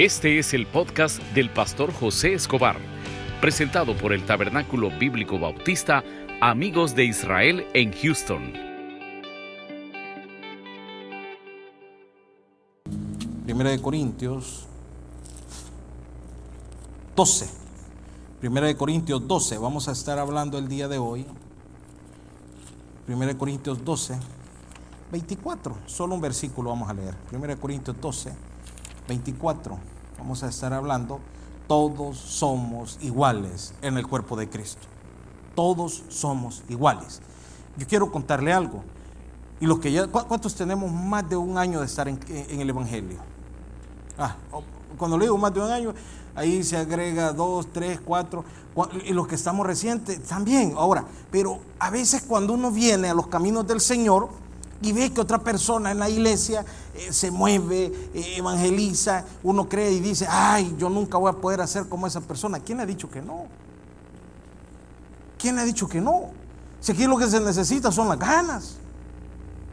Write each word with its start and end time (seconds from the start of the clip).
Este 0.00 0.38
es 0.38 0.54
el 0.54 0.66
podcast 0.66 1.20
del 1.34 1.50
pastor 1.50 1.92
José 1.92 2.32
Escobar, 2.32 2.78
presentado 3.38 3.94
por 3.94 4.14
el 4.14 4.24
Tabernáculo 4.24 4.88
Bíblico 4.98 5.38
Bautista 5.38 6.02
Amigos 6.40 6.94
de 6.94 7.04
Israel 7.04 7.66
en 7.74 7.92
Houston. 7.92 8.54
Primera 13.44 13.68
de 13.68 13.82
Corintios 13.82 14.64
12. 17.14 17.50
Primera 18.40 18.68
de 18.68 18.76
Corintios 18.78 19.28
12. 19.28 19.58
Vamos 19.58 19.86
a 19.88 19.92
estar 19.92 20.18
hablando 20.18 20.56
el 20.56 20.66
día 20.66 20.88
de 20.88 20.96
hoy. 20.96 21.26
Primera 23.04 23.34
de 23.34 23.38
Corintios 23.38 23.84
12. 23.84 24.18
24. 25.12 25.76
Solo 25.84 26.14
un 26.14 26.22
versículo 26.22 26.70
vamos 26.70 26.88
a 26.88 26.94
leer. 26.94 27.14
Primera 27.28 27.54
de 27.54 27.60
Corintios 27.60 28.00
12. 28.00 28.49
24. 29.10 29.76
Vamos 30.18 30.44
a 30.44 30.48
estar 30.48 30.72
hablando. 30.72 31.18
Todos 31.66 32.16
somos 32.16 32.96
iguales 33.02 33.74
en 33.82 33.98
el 33.98 34.06
cuerpo 34.06 34.36
de 34.36 34.48
Cristo. 34.48 34.86
Todos 35.56 36.04
somos 36.08 36.62
iguales. 36.68 37.20
Yo 37.76 37.88
quiero 37.88 38.12
contarle 38.12 38.52
algo. 38.52 38.84
Y 39.58 39.66
los 39.66 39.80
que 39.80 39.90
ya, 39.90 40.06
¿cuántos 40.06 40.54
tenemos 40.54 40.92
más 40.92 41.28
de 41.28 41.36
un 41.36 41.58
año 41.58 41.80
de 41.80 41.86
estar 41.86 42.06
en, 42.06 42.20
en 42.28 42.60
el 42.60 42.70
Evangelio? 42.70 43.18
Ah, 44.16 44.36
cuando 44.96 45.18
le 45.18 45.24
digo 45.24 45.36
más 45.36 45.52
de 45.52 45.60
un 45.60 45.70
año, 45.70 45.92
ahí 46.36 46.62
se 46.62 46.76
agrega 46.76 47.32
dos, 47.32 47.66
tres, 47.72 48.00
cuatro, 48.00 48.44
y 49.04 49.12
los 49.12 49.26
que 49.26 49.34
estamos 49.34 49.66
recientes 49.66 50.22
también. 50.22 50.74
Ahora, 50.76 51.04
pero 51.32 51.58
a 51.80 51.90
veces 51.90 52.22
cuando 52.22 52.52
uno 52.52 52.70
viene 52.70 53.08
a 53.08 53.14
los 53.14 53.26
caminos 53.26 53.66
del 53.66 53.80
Señor 53.80 54.28
y 54.82 54.92
ve 54.92 55.12
que 55.12 55.20
otra 55.20 55.38
persona 55.38 55.90
en 55.90 55.98
la 55.98 56.08
iglesia 56.08 56.64
eh, 56.94 57.12
se 57.12 57.30
mueve, 57.30 57.92
eh, 58.14 58.36
evangeliza, 58.36 59.24
uno 59.42 59.68
cree 59.68 59.92
y 59.92 60.00
dice, 60.00 60.26
ay, 60.28 60.74
yo 60.78 60.88
nunca 60.88 61.18
voy 61.18 61.30
a 61.30 61.34
poder 61.34 61.60
hacer 61.60 61.88
como 61.88 62.06
esa 62.06 62.20
persona. 62.20 62.60
¿Quién 62.60 62.80
ha 62.80 62.86
dicho 62.86 63.10
que 63.10 63.20
no? 63.20 63.46
¿Quién 65.38 65.58
ha 65.58 65.64
dicho 65.64 65.88
que 65.88 66.00
no? 66.00 66.30
Si 66.80 66.92
aquí 66.92 67.06
lo 67.06 67.18
que 67.18 67.28
se 67.28 67.40
necesita 67.40 67.92
son 67.92 68.08
las 68.08 68.18
ganas. 68.18 68.76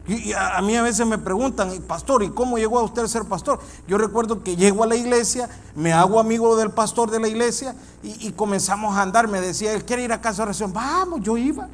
Y 0.06 0.32
a, 0.32 0.60
mí 0.62 0.74
a 0.74 0.82
veces 0.82 1.06
me 1.06 1.18
preguntan, 1.18 1.70
pastor, 1.86 2.22
¿y 2.22 2.30
cómo 2.30 2.56
llegó 2.56 2.78
a 2.78 2.82
usted 2.82 3.02
a 3.02 3.08
ser 3.08 3.24
pastor? 3.26 3.60
Yo 3.86 3.98
recuerdo 3.98 4.42
que 4.42 4.56
llego 4.56 4.82
a 4.82 4.86
la 4.86 4.96
iglesia, 4.96 5.50
me 5.74 5.92
hago 5.92 6.18
amigo 6.18 6.56
del 6.56 6.70
pastor 6.70 7.10
de 7.10 7.20
la 7.20 7.28
iglesia 7.28 7.74
y, 8.02 8.32
comenzamos 8.32 8.96
a 8.96 9.02
andar. 9.02 9.28
Me 9.28 9.40
decía, 9.40 9.74
él 9.74 9.84
quiere 9.84 10.04
ir 10.04 10.12
a 10.12 10.20
casa 10.20 10.38
de 10.38 10.42
oración. 10.44 10.72
Vamos, 10.72 11.20
yo 11.22 11.36
iba. 11.36 11.68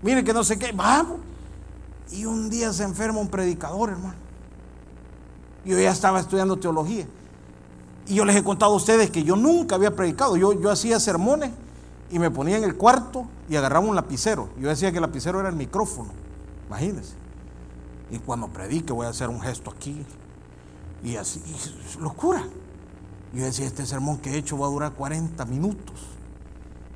Mire 0.00 0.24
que 0.24 0.32
no 0.32 0.44
sé 0.44 0.58
qué, 0.58 0.72
vamos. 0.72 1.18
Y 2.10 2.24
un 2.24 2.48
día 2.50 2.72
se 2.72 2.84
enferma 2.84 3.20
un 3.20 3.28
predicador, 3.28 3.90
hermano. 3.90 4.14
Yo 5.64 5.78
ya 5.78 5.90
estaba 5.90 6.20
estudiando 6.20 6.56
teología. 6.56 7.06
Y 8.06 8.14
yo 8.14 8.24
les 8.24 8.36
he 8.36 8.42
contado 8.42 8.72
a 8.72 8.76
ustedes 8.76 9.10
que 9.10 9.22
yo 9.22 9.36
nunca 9.36 9.74
había 9.74 9.94
predicado. 9.94 10.36
Yo, 10.36 10.58
yo 10.58 10.70
hacía 10.70 10.98
sermones 10.98 11.50
y 12.10 12.18
me 12.18 12.30
ponía 12.30 12.56
en 12.56 12.64
el 12.64 12.76
cuarto 12.76 13.26
y 13.50 13.56
agarraba 13.56 13.86
un 13.86 13.94
lapicero. 13.94 14.48
Yo 14.58 14.68
decía 14.68 14.90
que 14.90 14.96
el 14.98 15.02
lapicero 15.02 15.40
era 15.40 15.50
el 15.50 15.56
micrófono. 15.56 16.10
Imagínense. 16.68 17.14
Y 18.10 18.18
cuando 18.18 18.48
predique 18.48 18.92
voy 18.92 19.06
a 19.06 19.10
hacer 19.10 19.28
un 19.28 19.40
gesto 19.40 19.70
aquí. 19.70 20.04
Y 21.04 21.16
así, 21.16 21.42
locura. 22.00 22.42
Yo 23.34 23.44
decía, 23.44 23.66
este 23.66 23.84
sermón 23.84 24.18
que 24.18 24.30
he 24.30 24.36
hecho 24.38 24.56
va 24.58 24.66
a 24.66 24.70
durar 24.70 24.92
40 24.92 25.44
minutos. 25.44 26.06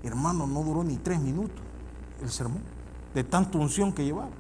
Hermano, 0.03 0.47
no 0.47 0.63
duró 0.63 0.83
ni 0.83 0.97
3 0.97 1.21
minutos 1.21 1.61
el 2.23 2.31
sermón, 2.31 2.63
de 3.15 3.25
tanta 3.25 3.59
unción 3.59 3.93
que 3.93 4.05
llevaba. 4.05 4.31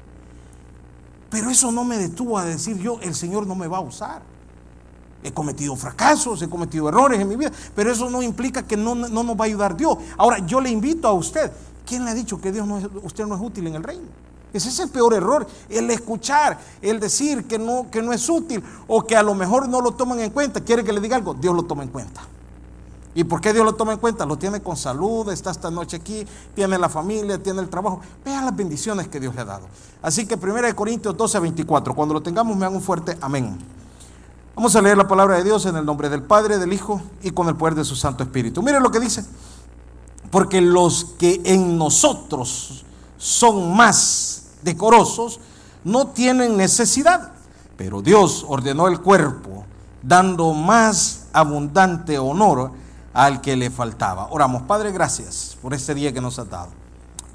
Pero 1.33 1.49
eso 1.49 1.73
no 1.73 1.83
me 1.83 1.97
detuvo 1.97 2.37
a 2.37 2.45
decir 2.45 2.77
yo, 2.79 3.01
el 3.01 3.15
Señor 3.15 3.47
no 3.47 3.55
me 3.55 3.67
va 3.67 3.79
a 3.79 3.81
usar. 3.81 4.21
He 5.25 5.33
cometido 5.33 5.75
fracasos, 5.77 6.43
he 6.43 6.51
cometido 6.51 6.91
errores 6.91 7.19
en 7.21 7.27
mi 7.27 7.37
vida, 7.37 7.51
pero 7.75 7.91
eso 7.91 8.11
no 8.11 8.21
implica 8.21 8.67
que 8.67 8.77
no, 8.77 8.95
no 8.95 9.23
nos 9.23 9.35
va 9.35 9.45
a 9.45 9.47
ayudar 9.47 9.75
Dios. 9.75 9.97
Ahora, 10.19 10.41
yo 10.41 10.61
le 10.61 10.69
invito 10.69 11.09
a 11.09 11.13
usted, 11.15 11.51
¿quién 11.87 12.05
le 12.05 12.11
ha 12.11 12.15
dicho 12.15 12.39
que 12.39 12.53
Dios 12.53 12.67
no 12.67 12.79
es, 12.79 12.87
usted 13.03 13.25
no 13.25 13.35
es 13.35 13.41
útil 13.41 13.67
en 13.67 13.77
el 13.77 13.83
reino? 13.83 14.05
Ese 14.53 14.69
es 14.69 14.79
el 14.81 14.91
peor 14.91 15.15
error, 15.15 15.47
el 15.71 15.91
escuchar, 15.91 16.59
el 16.83 17.01
decir 17.01 17.45
que 17.47 17.59
no, 17.59 17.91
que 17.91 18.03
no 18.03 18.13
es 18.13 18.29
útil 18.29 18.63
o 18.87 19.03
que 19.07 19.17
a 19.17 19.23
lo 19.23 19.35
mejor 19.35 19.71
no 19.71 19.81
lo 19.81 19.93
toman 19.93 20.21
en 20.21 20.31
cuenta. 20.31 20.61
¿Quiere 20.61 20.85
que 20.85 20.93
le 20.93 21.01
diga 21.01 21.17
algo? 21.17 21.33
Dios 21.33 21.55
lo 21.55 21.63
toma 21.63 21.83
en 21.83 21.89
cuenta. 21.89 22.21
¿Y 23.15 23.25
por 23.25 23.41
qué 23.41 23.53
Dios 23.53 23.65
lo 23.65 23.75
toma 23.75 23.93
en 23.93 23.99
cuenta? 23.99 24.25
Lo 24.25 24.39
tiene 24.39 24.61
con 24.63 24.77
salud, 24.77 25.31
está 25.31 25.51
esta 25.51 25.71
noche 25.71 25.99
aquí, 25.99 26.27
tiene 26.55 26.79
la 26.79 26.89
familia, 26.89 27.43
tiene 27.43 27.61
el 27.61 27.69
trabajo. 27.69 28.01
Vean 28.25 28.47
las 28.47 28.57
bendiciones 28.57 29.09
que 29.09 29.21
Dios 29.21 29.35
le 29.35 29.43
ha 29.43 29.45
dado. 29.45 29.67
Así 30.01 30.27
que 30.27 30.35
1 30.35 30.75
Corintios 30.75 31.17
12, 31.17 31.39
24. 31.41 31.95
Cuando 31.95 32.15
lo 32.15 32.23
tengamos, 32.23 32.57
me 32.57 32.65
hagan 32.65 32.77
un 32.77 32.83
fuerte 32.83 33.19
amén. 33.21 33.59
Vamos 34.55 34.75
a 34.77 34.83
leer 34.83 34.97
la 34.97 35.07
palabra 35.07 35.37
de 35.37 35.45
Dios 35.45 35.67
en 35.67 35.77
el 35.77 35.85
nombre 35.85 36.09
del 36.09 36.23
Padre, 36.23 36.59
del 36.59 36.73
Hijo 36.73 37.03
y 37.23 37.31
con 37.31 37.49
el 37.49 37.57
poder 37.57 37.75
de 37.75 37.85
su 37.85 37.97
Santo 37.97 38.23
Espíritu. 38.23 38.63
Mire 38.63 38.81
lo 38.81 38.91
que 38.91 39.01
dice. 39.01 39.25
Porque 40.31 40.63
los 40.63 41.05
que 41.19 41.43
en 41.45 41.77
nosotros 41.77 42.85
son 43.19 43.77
más 43.77 44.45
decorosos, 44.63 45.41
no 45.85 46.09
tienen 46.09 46.57
necesidad. 46.57 47.33
Pero 47.77 48.01
Dios 48.01 48.45
ordenó 48.49 48.89
el 48.89 49.01
cuerpo, 49.01 49.65
dando 50.03 50.55
más 50.55 51.27
abundante 51.33 52.19
honor 52.19 52.82
al 53.13 53.41
que 53.41 53.57
le 53.57 53.71
faltaba. 53.71 54.29
Oramos, 54.31 54.63
Padre, 54.63 54.93
gracias 54.93 55.57
por 55.61 55.75
este 55.75 55.95
día 55.95 56.13
que 56.13 56.21
nos 56.21 56.39
ha 56.39 56.45
dado. 56.45 56.71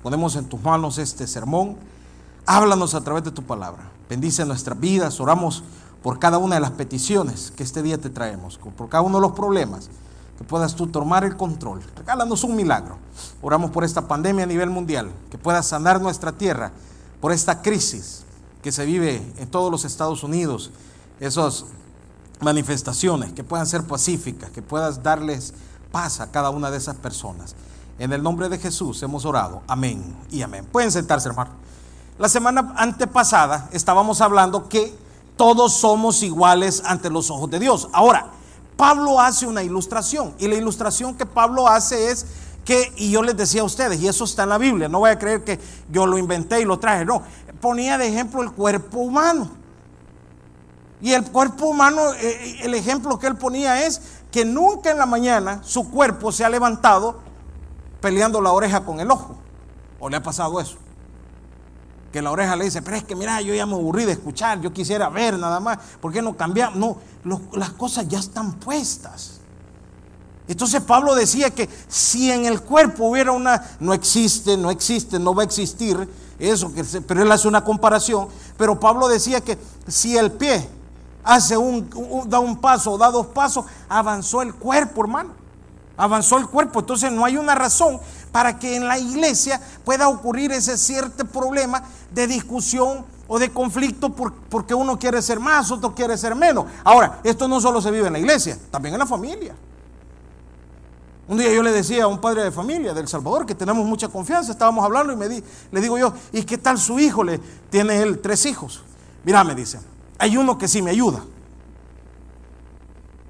Ponemos 0.03 0.35
en 0.35 0.45
tus 0.45 0.61
manos 0.61 0.97
este 0.97 1.27
sermón. 1.27 1.75
Háblanos 2.45 2.95
a 2.95 3.01
través 3.01 3.23
de 3.23 3.31
tu 3.31 3.43
palabra. 3.43 3.89
Bendice 4.09 4.45
nuestras 4.45 4.79
vidas. 4.79 5.19
Oramos 5.19 5.63
por 6.01 6.19
cada 6.19 6.37
una 6.37 6.55
de 6.55 6.61
las 6.61 6.71
peticiones 6.71 7.51
que 7.51 7.63
este 7.63 7.81
día 7.81 7.97
te 7.97 8.09
traemos, 8.09 8.57
por 8.57 8.89
cada 8.89 9.01
uno 9.01 9.17
de 9.17 9.21
los 9.21 9.33
problemas, 9.33 9.89
que 10.37 10.43
puedas 10.43 10.75
tú 10.75 10.87
tomar 10.87 11.23
el 11.23 11.35
control. 11.35 11.81
Regálanos 11.95 12.43
un 12.43 12.55
milagro. 12.55 12.97
Oramos 13.41 13.71
por 13.71 13.83
esta 13.83 14.07
pandemia 14.07 14.45
a 14.45 14.47
nivel 14.47 14.69
mundial, 14.69 15.11
que 15.29 15.37
puedas 15.37 15.67
sanar 15.67 15.99
nuestra 15.99 16.31
tierra 16.31 16.71
por 17.19 17.31
esta 17.31 17.61
crisis 17.61 18.23
que 18.61 18.71
se 18.71 18.85
vive 18.85 19.21
en 19.37 19.47
todos 19.49 19.71
los 19.71 19.85
Estados 19.85 20.23
Unidos, 20.23 20.71
esas 21.19 21.66
manifestaciones 22.39 23.33
que 23.33 23.43
puedan 23.43 23.65
ser 23.65 23.83
pacíficas, 23.83 24.49
que 24.51 24.61
puedas 24.61 25.03
darles 25.03 25.53
paz 25.91 26.19
a 26.19 26.31
cada 26.31 26.49
una 26.49 26.71
de 26.71 26.77
esas 26.77 26.95
personas. 26.95 27.55
En 27.99 28.13
el 28.13 28.21
nombre 28.21 28.49
de 28.49 28.59
Jesús 28.59 29.01
hemos 29.01 29.25
orado. 29.25 29.61
Amén 29.67 30.15
y 30.29 30.41
amén. 30.41 30.65
Pueden 30.71 30.91
sentarse, 30.91 31.29
hermano. 31.29 31.51
La 32.19 32.29
semana 32.29 32.73
antepasada 32.77 33.69
estábamos 33.71 34.21
hablando 34.21 34.69
que 34.69 34.95
todos 35.35 35.73
somos 35.73 36.23
iguales 36.23 36.83
ante 36.85 37.09
los 37.09 37.29
ojos 37.29 37.49
de 37.49 37.59
Dios. 37.59 37.89
Ahora, 37.93 38.31
Pablo 38.75 39.19
hace 39.19 39.47
una 39.47 39.63
ilustración 39.63 40.33
y 40.37 40.47
la 40.47 40.55
ilustración 40.55 41.15
que 41.15 41.25
Pablo 41.25 41.67
hace 41.67 42.11
es 42.11 42.25
que, 42.65 42.91
y 42.97 43.11
yo 43.11 43.23
les 43.23 43.37
decía 43.37 43.61
a 43.61 43.65
ustedes, 43.65 44.01
y 44.01 44.07
eso 44.07 44.25
está 44.25 44.43
en 44.43 44.49
la 44.49 44.57
Biblia, 44.57 44.89
no 44.89 44.99
voy 44.99 45.09
a 45.09 45.17
creer 45.17 45.43
que 45.43 45.59
yo 45.89 46.05
lo 46.05 46.17
inventé 46.17 46.61
y 46.61 46.65
lo 46.65 46.77
traje, 46.77 47.05
no, 47.05 47.23
ponía 47.61 47.97
de 47.97 48.07
ejemplo 48.07 48.43
el 48.43 48.51
cuerpo 48.51 48.99
humano. 48.99 49.49
Y 51.02 51.13
el 51.13 51.24
cuerpo 51.25 51.68
humano, 51.68 52.13
eh, 52.13 52.18
eh, 52.22 52.59
el 52.63 52.74
ejemplo 52.74 53.19
que 53.19 53.28
él 53.28 53.35
ponía 53.35 53.85
es 53.85 54.02
que 54.31 54.46
nunca 54.46 54.91
en 54.91 54.97
la 54.97 55.06
mañana 55.06 55.62
su 55.63 55.90
cuerpo 55.90 56.31
se 56.31 56.44
ha 56.44 56.50
levantado 56.50 57.19
peleando 58.02 58.41
la 58.41 58.52
oreja 58.52 58.84
con 58.84 59.00
el 59.00 59.12
ojo. 59.12 59.35
¿O 60.00 60.09
le 60.09 60.18
ha 60.18 60.24
pasado 60.24 60.59
eso? 60.59 60.78
Que 62.12 62.22
la 62.22 62.31
oreja 62.31 62.56
le 62.56 62.66
dice, 62.66 62.81
pero 62.81 62.97
es 62.97 63.03
que 63.03 63.16
mira, 63.16 63.41
yo 63.41 63.53
ya 63.53 63.66
me 63.66 63.74
aburrí 63.74 64.06
de 64.06 64.13
escuchar, 64.13 64.59
yo 64.62 64.74
quisiera 64.74 65.09
ver 65.09 65.38
nada 65.38 65.59
más, 65.59 65.78
¿por 66.02 66.12
qué 66.12 66.22
no 66.22 66.35
cambiamos? 66.35 66.97
No, 67.24 67.41
las 67.53 67.72
cosas 67.72 68.08
ya 68.08 68.19
están 68.19 68.53
puestas. 68.53 69.40
Entonces 70.47 70.81
Pablo 70.81 71.14
decía 71.14 71.50
que 71.50 71.69
si 71.88 72.31
en 72.31 72.46
el 72.46 72.62
cuerpo 72.62 73.06
hubiera 73.06 73.34
una, 73.34 73.62
no 73.79 73.94
existe, 73.94 74.56
no 74.56 74.72
existe, 74.72 75.19
no 75.19 75.35
va 75.35 75.44
a 75.44 75.46
existir, 75.46 76.09
eso, 76.40 76.72
pero 77.08 77.24
él 77.24 77.31
hace 77.31 77.47
una 77.47 77.64
comparación, 77.64 78.28
pero 78.58 78.79
Pablo 78.79 79.08
decía 79.08 79.41
que 79.41 79.58
si 79.88 80.16
el 80.18 80.31
pie 80.31 80.69
hace 81.23 81.57
un, 81.57 81.89
da 82.28 82.39
un 82.39 82.57
paso, 82.57 82.97
da 82.97 83.11
dos 83.11 83.28
pasos, 83.28 83.66
avanzó 83.89 84.41
el 84.41 84.53
cuerpo, 84.53 85.02
hermano. 85.02 85.31
Avanzó 85.97 86.37
el 86.37 86.47
cuerpo. 86.47 86.79
Entonces 86.79 87.11
no 87.11 87.25
hay 87.25 87.37
una 87.37 87.55
razón 87.55 87.99
para 88.31 88.59
que 88.59 88.75
en 88.75 88.87
la 88.87 88.99
iglesia 88.99 89.59
pueda 89.84 90.08
ocurrir 90.09 90.52
ese 90.52 90.78
cierto 90.78 91.25
problema 91.25 91.84
de 92.11 92.28
discusión 92.28 93.05
o 93.28 93.40
de 93.40 93.52
conflicto 93.52 94.14
porque 94.14 94.73
uno 94.73 94.97
quiere 94.97 95.22
ser 95.22 95.40
más, 95.40 95.72
otro 95.72 95.93
quiere 95.93 96.17
ser 96.17 96.35
menos. 96.35 96.66
Ahora, 96.84 97.19
esto 97.23 97.47
no 97.47 97.59
solo 97.59 97.81
se 97.81 97.91
vive 97.91 98.08
en 98.08 98.14
la 98.14 98.19
iglesia, 98.19 98.58
también 98.72 98.93
en 98.93 98.99
la 98.99 99.05
familia. 99.05 99.55
Un 101.28 101.37
día 101.37 101.52
yo 101.52 101.61
le 101.61 101.72
decía 101.72 102.05
a 102.05 102.08
un 102.08 102.22
padre 102.22 102.43
de 102.43 102.52
familia 102.52 102.93
del 102.93 103.08
Salvador 103.08 103.46
que 103.46 103.53
tenemos 103.53 103.85
mucha 103.85 104.08
confianza, 104.08 104.53
estábamos 104.53 104.85
hablando 104.85 105.11
y 105.11 105.17
me 105.17 105.28
di, 105.28 105.43
le 105.72 105.81
digo 105.81 105.97
yo, 105.97 106.14
¿y 106.31 106.43
qué 106.43 106.58
tal 106.58 106.78
su 106.78 106.99
hijo? 106.99 107.22
Le, 107.22 107.40
tiene 107.69 108.02
él 108.02 108.19
tres 108.19 108.46
hijos. 108.46 108.81
Mira, 109.25 109.43
me 109.43 109.53
dice, 109.53 109.79
hay 110.17 110.37
uno 110.37 110.58
que 110.58 110.67
sí 110.67 110.81
me 110.81 110.91
ayuda. 110.91 111.23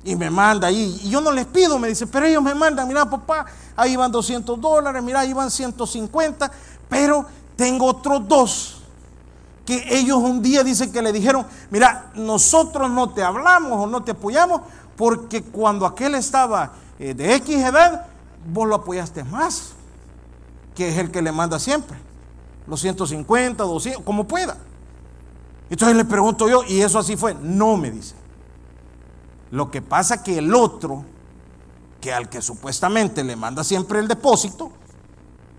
Y 0.04 0.16
me 0.16 0.30
manda 0.30 0.68
ahí, 0.68 1.01
y 1.04 1.10
yo 1.10 1.19
no 1.19 1.31
les 1.31 1.45
pido, 1.45 1.78
me 1.78 1.89
dice, 1.89 2.07
pero 2.07 2.25
ellos 2.25 2.42
me 2.42 2.56
mandan, 2.56 2.88
mira 2.88 3.10
papá, 3.10 3.45
ahí 3.75 3.95
van 3.95 4.12
200 4.12 4.60
dólares, 4.60 5.04
mira, 5.04 5.19
ahí 5.19 5.34
van 5.34 5.51
150, 5.51 6.50
pero 6.88 7.25
tengo 7.57 7.86
otros 7.86 8.25
dos 8.28 8.78
que 9.66 9.84
ellos 9.89 10.18
un 10.19 10.42
día 10.42 10.63
dicen 10.63 10.94
que 10.94 11.01
le 11.01 11.12
dijeron, 11.12 11.45
mira, 11.69 12.10
nosotros 12.16 12.89
no 12.89 13.10
te 13.10 13.22
hablamos 13.22 13.74
o 13.74 13.86
no 13.86 14.01
te 14.01 14.12
apoyamos 14.12 14.62
porque 14.95 15.44
cuando 15.44 15.86
aquel 15.86 16.16
estaba 16.16 16.72
eh, 16.98 17.13
de 17.13 17.36
X 17.36 17.57
edad, 17.57 18.07
vos 18.50 18.66
lo 18.66 18.75
apoyaste 18.75 19.25
más, 19.25 19.74
que 20.74 20.88
es 20.88 20.98
el 20.98 21.12
que 21.12 21.22
le 21.22 21.34
manda 21.34 21.60
siempre, 21.60 21.98
los 22.66 22.80
150, 22.80 23.62
200, 23.62 24.04
como 24.04 24.25
pueda. 24.25 24.56
Entonces 25.69 25.98
le 25.98 26.06
pregunto 26.06 26.48
yo, 26.48 26.64
y 26.68 26.81
eso 26.81 27.00
así 27.00 27.18
fue, 27.18 27.36
no 27.36 27.78
me 27.78 27.92
dice. 27.92 28.16
Lo 29.52 29.69
que 29.72 29.81
pasa 29.81 30.24
que 30.24 30.38
el 30.38 30.54
otro, 30.54 31.04
que 32.02 32.14
al 32.14 32.30
que 32.30 32.42
supuestamente 32.42 33.24
le 33.24 33.36
manda 33.36 33.64
siempre 33.64 34.00
el 34.00 34.08
depósito, 34.08 34.72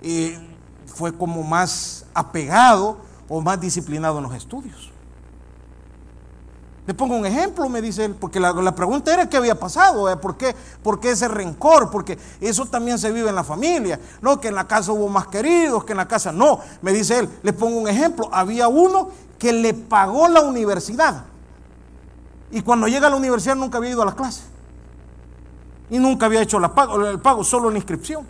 eh, 0.02 0.38
fue 0.86 1.16
como 1.16 1.42
más 1.42 2.04
apegado 2.14 2.98
o 3.28 3.40
más 3.40 3.60
disciplinado 3.60 4.18
en 4.18 4.24
los 4.24 4.34
estudios. 4.34 4.92
Le 6.86 6.94
pongo 6.94 7.16
un 7.16 7.26
ejemplo, 7.26 7.68
me 7.68 7.82
dice 7.82 8.06
él, 8.06 8.14
porque 8.14 8.40
la, 8.40 8.74
pregunta 8.74 9.12
era 9.12 9.28
qué 9.28 9.36
había 9.36 9.60
pasado, 9.60 10.10
eh, 10.10 10.16
¿Por, 10.16 10.38
qué, 10.38 10.56
¿por 10.82 10.98
qué 10.98 11.10
ese 11.10 11.28
rencor? 11.28 11.90
Porque 11.90 12.18
eso 12.40 12.64
también 12.64 12.98
se 12.98 13.12
vive 13.12 13.28
en 13.28 13.34
la 13.34 13.44
familia, 13.44 14.00
no 14.22 14.40
que 14.40 14.48
en 14.48 14.54
la 14.54 14.66
casa 14.66 14.92
hubo 14.92 15.06
más 15.06 15.26
queridos, 15.26 15.84
que 15.84 15.92
en 15.92 15.98
la 15.98 16.08
casa 16.08 16.32
no. 16.32 16.60
Me 16.80 16.94
dice 16.94 17.18
él, 17.18 17.28
le 17.42 17.52
pongo 17.52 17.78
un 17.78 17.88
ejemplo, 17.88 18.30
había 18.32 18.68
uno 18.68 19.10
que 19.38 19.52
le 19.52 19.74
pagó 19.74 20.28
la 20.28 20.40
universidad 20.40 21.24
y 22.50 22.62
cuando 22.62 22.88
llega 22.88 23.06
a 23.06 23.10
la 23.10 23.16
universidad 23.16 23.56
nunca 23.56 23.78
había 23.78 23.90
ido 23.90 24.02
a 24.02 24.06
la 24.06 24.14
clase 24.14 24.42
y 25.90 25.98
nunca 25.98 26.26
había 26.26 26.42
hecho 26.42 26.58
la 26.58 26.72
el 27.08 27.20
pago, 27.20 27.44
solo 27.44 27.70
la 27.70 27.76
inscripción. 27.76 28.26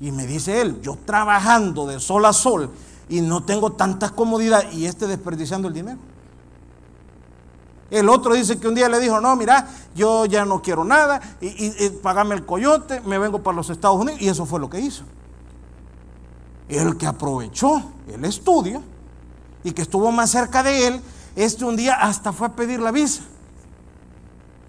Y 0.00 0.12
me 0.12 0.26
dice 0.26 0.60
él, 0.60 0.80
yo 0.82 0.98
trabajando 1.04 1.86
de 1.86 1.98
sol 2.00 2.24
a 2.26 2.32
sol 2.32 2.70
y 3.08 3.20
no 3.22 3.44
tengo 3.44 3.72
tanta 3.72 4.10
comodidad 4.10 4.70
y 4.72 4.86
este 4.86 5.06
desperdiciando 5.06 5.68
el 5.68 5.74
dinero. 5.74 5.98
El 7.90 8.08
otro 8.08 8.34
dice 8.34 8.58
que 8.58 8.68
un 8.68 8.74
día 8.74 8.88
le 8.88 8.98
dijo, 8.98 9.20
no, 9.20 9.36
mira, 9.36 9.68
yo 9.94 10.26
ya 10.26 10.44
no 10.44 10.60
quiero 10.60 10.84
nada, 10.84 11.20
y, 11.40 11.88
pagame 12.02 12.34
el 12.34 12.44
coyote, 12.44 13.00
me 13.02 13.16
vengo 13.16 13.42
para 13.42 13.56
los 13.56 13.70
Estados 13.70 13.96
Unidos, 14.00 14.20
y 14.20 14.28
eso 14.28 14.44
fue 14.44 14.58
lo 14.58 14.68
que 14.68 14.80
hizo. 14.80 15.04
El 16.68 16.96
que 16.96 17.06
aprovechó 17.06 17.80
el 18.08 18.24
estudio 18.24 18.82
y 19.66 19.72
que 19.72 19.82
estuvo 19.82 20.12
más 20.12 20.30
cerca 20.30 20.62
de 20.62 20.86
él, 20.86 21.00
este 21.34 21.64
un 21.64 21.74
día 21.74 21.94
hasta 21.94 22.32
fue 22.32 22.46
a 22.46 22.52
pedir 22.52 22.78
la 22.78 22.92
visa. 22.92 23.22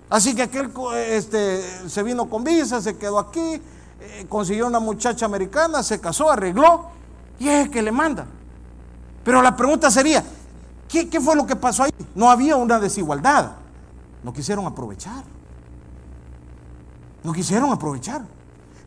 Así 0.09 0.33
que 0.33 0.41
aquel 0.41 0.71
este, 1.07 1.87
se 1.87 2.01
vino 2.01 2.27
con 2.27 2.43
visa, 2.43 2.81
se 2.81 2.97
quedó 2.97 3.19
aquí, 3.19 3.61
eh, 4.01 4.25
consiguió 4.27 4.65
una 4.65 4.79
muchacha 4.79 5.27
americana, 5.27 5.83
se 5.83 6.01
casó, 6.01 6.31
arregló, 6.31 6.87
y 7.37 7.47
es 7.47 7.65
el 7.65 7.69
que 7.69 7.83
le 7.83 7.91
manda. 7.91 8.25
Pero 9.23 9.43
la 9.43 9.55
pregunta 9.55 9.91
sería, 9.91 10.23
¿Qué, 10.87 11.21
fue 11.21 11.35
lo 11.35 11.45
que 11.45 11.55
pasó 11.55 11.83
ahí? 11.83 11.91
No 12.15 12.31
había 12.31 12.55
una 12.55 12.79
desigualdad. 12.79 13.51
No 14.23 14.33
quisieron 14.33 14.65
aprovechar. 14.65 15.23
No 17.23 17.33
quisieron 17.33 17.71
aprovechar. 17.71 18.23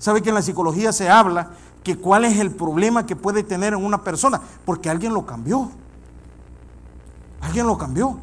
¿Sabe 0.01 0.23
que 0.23 0.31
en 0.31 0.35
la 0.35 0.43
psicología 0.43 0.93
se 0.93 1.09
habla 1.09 1.51
que 1.85 1.99
cuál 1.99 2.25
es 2.25 2.41
el 2.41 2.51
problema 2.51 3.07
que 3.07 3.15
puede 3.15 3.45
tener 3.45 3.75
en 3.75 3.85
una 3.85 4.03
persona? 4.03 4.41
Porque 4.65 4.91
alguien 4.91 5.15
lo 5.15 5.25
cambió. 5.25 5.71
Alguien 7.41 7.67
lo 7.67 7.79
cambió. 7.79 8.19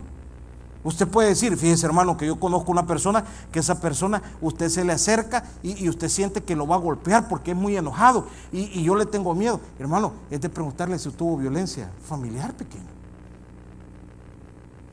Usted 0.84 1.06
puede 1.06 1.28
decir, 1.30 1.58
fíjese 1.58 1.86
hermano, 1.86 2.16
que 2.16 2.26
yo 2.28 2.40
conozco 2.40 2.72
una 2.72 2.86
persona 2.86 3.26
que 3.52 3.60
esa 3.60 3.82
persona, 3.82 4.22
usted 4.40 4.70
se 4.70 4.86
le 4.86 4.94
acerca 4.94 5.44
y, 5.62 5.90
usted 5.90 6.08
siente 6.08 6.44
que 6.44 6.56
lo 6.56 6.66
va 6.66 6.76
a 6.76 6.80
golpear 6.80 7.28
porque 7.28 7.52
es 7.52 7.58
muy 7.58 7.76
enojado 7.76 8.28
y, 8.54 8.84
yo 8.84 8.96
le 8.96 9.06
tengo 9.06 9.36
miedo. 9.36 9.60
Hermano, 9.80 10.14
es 10.30 10.40
de 10.40 10.48
preguntarle 10.48 10.98
si 10.98 11.10
tuvo 11.10 11.36
violencia 11.36 11.92
familiar 12.08 12.54
pequeño. 12.54 12.86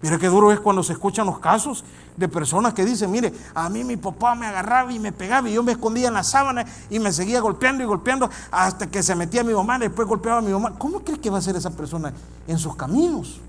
Mira 0.03 0.19
qué 0.19 0.27
duro 0.27 0.53
es 0.53 0.59
cuando 0.61 0.83
se 0.83 0.93
escuchan 0.93 1.27
los 1.27 1.39
casos 1.39 1.85
de 2.17 2.29
personas 2.29 2.75
que 2.75 2.85
dicen, 2.85 3.11
mire, 3.11 3.33
a 3.55 3.71
mí 3.71 3.85
mi 3.85 3.97
papá 3.97 4.35
me 4.35 4.47
agarraba 4.47 4.93
y 4.93 4.99
me 4.99 5.13
pegaba 5.13 5.49
y 5.49 5.55
yo 5.55 5.63
me 5.63 5.73
escondía 5.73 6.09
en 6.09 6.15
la 6.15 6.25
sábana 6.25 6.65
y 6.91 6.99
me 6.99 7.13
seguía 7.13 7.41
golpeando 7.41 7.85
y 7.85 7.87
golpeando 7.87 8.29
hasta 8.51 8.89
que 8.89 9.03
se 9.03 9.15
metía 9.15 9.45
mi 9.45 9.55
mamá, 9.55 9.77
y 9.77 9.81
después 9.83 10.09
golpeaba 10.09 10.39
a 10.39 10.43
mi 10.43 10.51
mamá. 10.51 10.75
¿Cómo 10.77 11.01
cree 11.01 11.21
que 11.21 11.31
va 11.31 11.39
a 11.39 11.41
ser 11.41 11.55
esa 11.55 11.71
persona 11.71 12.13
en 12.49 12.59
sus 12.59 12.75
caminos? 12.75 13.41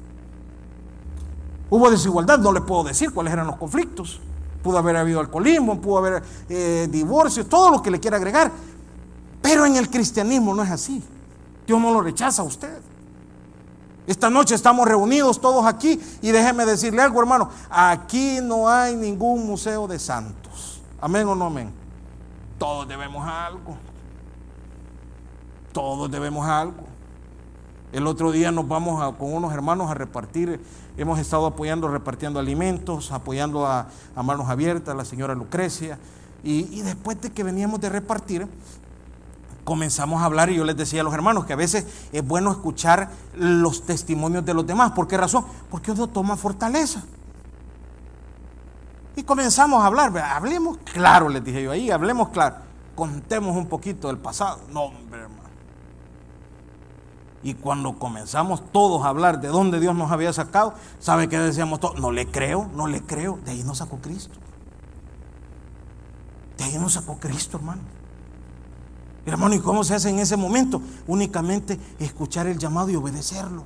Hubo 1.70 1.90
desigualdad, 1.90 2.40
no 2.40 2.52
le 2.52 2.62
puedo 2.62 2.84
decir 2.84 3.12
cuáles 3.12 3.34
eran 3.34 3.48
los 3.48 3.56
conflictos. 3.56 4.20
Pudo 4.62 4.78
haber 4.78 4.96
habido 4.98 5.20
alcoholismo, 5.20 5.80
pudo 5.80 6.00
haber 6.00 6.24
eh, 6.50 6.88
divorcios, 6.90 7.48
todo 7.48 7.72
lo 7.72 7.82
que 7.82 7.92
le 7.92 8.00
quiera 8.00 8.18
agregar. 8.18 8.52
Pero 9.42 9.66
en 9.66 9.76
el 9.76 9.90
cristianismo 9.90 10.54
no 10.54 10.64
es 10.64 10.72
así. 10.72 11.04
Dios 11.68 11.80
no 11.80 11.92
lo 11.92 12.02
rechaza 12.02 12.42
a 12.42 12.46
usted. 12.46 12.80
Esta 14.08 14.30
noche 14.30 14.54
estamos 14.54 14.88
reunidos 14.88 15.42
todos 15.42 15.66
aquí 15.66 16.00
y 16.22 16.32
déjeme 16.32 16.66
decirle 16.66 17.02
algo, 17.02 17.20
hermano. 17.20 17.50
Aquí 17.70 18.40
no 18.42 18.70
hay 18.70 18.96
ningún 18.96 19.46
museo 19.48 19.88
de 19.88 19.98
santos. 19.98 20.82
Amén 21.02 21.28
o 21.28 21.36
no 21.36 21.46
amén. 21.46 21.74
Todos 22.60 22.88
debemos 22.88 23.28
algo. 23.28 23.78
Todos 25.74 26.10
debemos 26.10 26.48
algo. 26.48 26.95
El 27.96 28.08
otro 28.08 28.34
día 28.34 28.52
nos 28.52 28.68
vamos 28.68 29.16
con 29.16 29.34
unos 29.34 29.54
hermanos 29.54 29.90
a 29.90 29.94
repartir, 29.94 30.60
hemos 30.98 31.18
estado 31.18 31.46
apoyando, 31.46 31.88
repartiendo 31.88 32.42
alimentos, 32.42 33.14
apoyando 33.14 33.66
a, 33.66 33.88
manos 34.22 34.50
abiertas, 34.50 34.94
a 34.94 34.98
la 34.98 35.06
señora 35.06 35.34
Lucrecia. 35.34 35.98
y 36.44 36.82
después 36.82 37.22
de 37.22 37.32
que 37.32 37.42
veníamos 37.42 37.80
de 37.80 37.88
repartir, 37.88 38.50
comenzamos 39.64 40.22
a 40.22 40.26
hablar 40.26 40.50
y 40.50 40.58
yo 40.58 40.66
les 40.66 40.76
decía 40.76 41.00
a 41.00 41.04
los 41.06 41.14
hermanos 41.14 41.46
que 41.46 41.54
a 41.54 41.56
veces 41.56 41.88
es 42.12 42.28
bueno 42.28 42.52
escuchar 42.52 43.12
los 43.34 43.86
testimonios 43.86 44.44
de 44.44 44.54
los 44.54 44.68
demás. 44.68 44.92
¿Por 44.92 45.08
qué 45.08 45.16
razón? 45.16 45.46
Porque 45.72 45.92
uno 45.92 46.08
toma 46.08 46.36
fortaleza. 46.36 47.02
Y 49.16 49.24
comenzamos 49.24 49.82
a 49.82 49.86
hablar, 49.86 50.18
hablemos 50.18 50.80
claro, 50.84 51.30
les 51.30 51.42
dije 51.42 51.64
yo 51.64 51.72
ahí, 51.72 51.92
hablemos 51.92 52.28
claro. 52.28 52.58
Contemos 52.94 53.56
un 53.56 53.68
poquito 53.68 54.10
del 54.10 54.18
pasado. 54.18 54.60
No, 54.70 54.84
hombre, 54.84 55.22
hermano. 55.22 55.45
Y 57.46 57.54
cuando 57.54 58.00
comenzamos 58.00 58.72
todos 58.72 59.06
a 59.06 59.10
hablar 59.10 59.40
de 59.40 59.50
dónde 59.50 59.80
Dios 59.80 59.96
nos 59.96 60.12
había 60.12 60.34
sacado, 60.34 60.74
¿sabe 61.00 61.30
qué 61.30 61.38
decíamos 61.38 61.80
todos? 61.80 62.00
No 62.00 62.12
le 62.12 62.26
creo, 62.26 62.72
no 62.74 62.88
le 62.88 63.04
creo. 63.04 63.38
De 63.46 63.52
ahí 63.52 63.64
nos 63.64 63.78
sacó 63.78 64.00
Cristo. 64.00 64.34
De 66.58 66.64
ahí 66.64 66.80
nos 66.80 66.94
sacó 66.94 67.20
Cristo, 67.20 67.58
hermano. 67.58 67.84
Hermano, 69.28 69.54
¿y 69.54 69.60
cómo 69.60 69.84
se 69.84 69.94
hace 69.94 70.10
en 70.10 70.18
ese 70.18 70.36
momento? 70.36 70.82
Únicamente 71.06 71.80
escuchar 72.00 72.48
el 72.48 72.58
llamado 72.58 72.90
y 72.90 72.96
obedecerlo. 72.96 73.64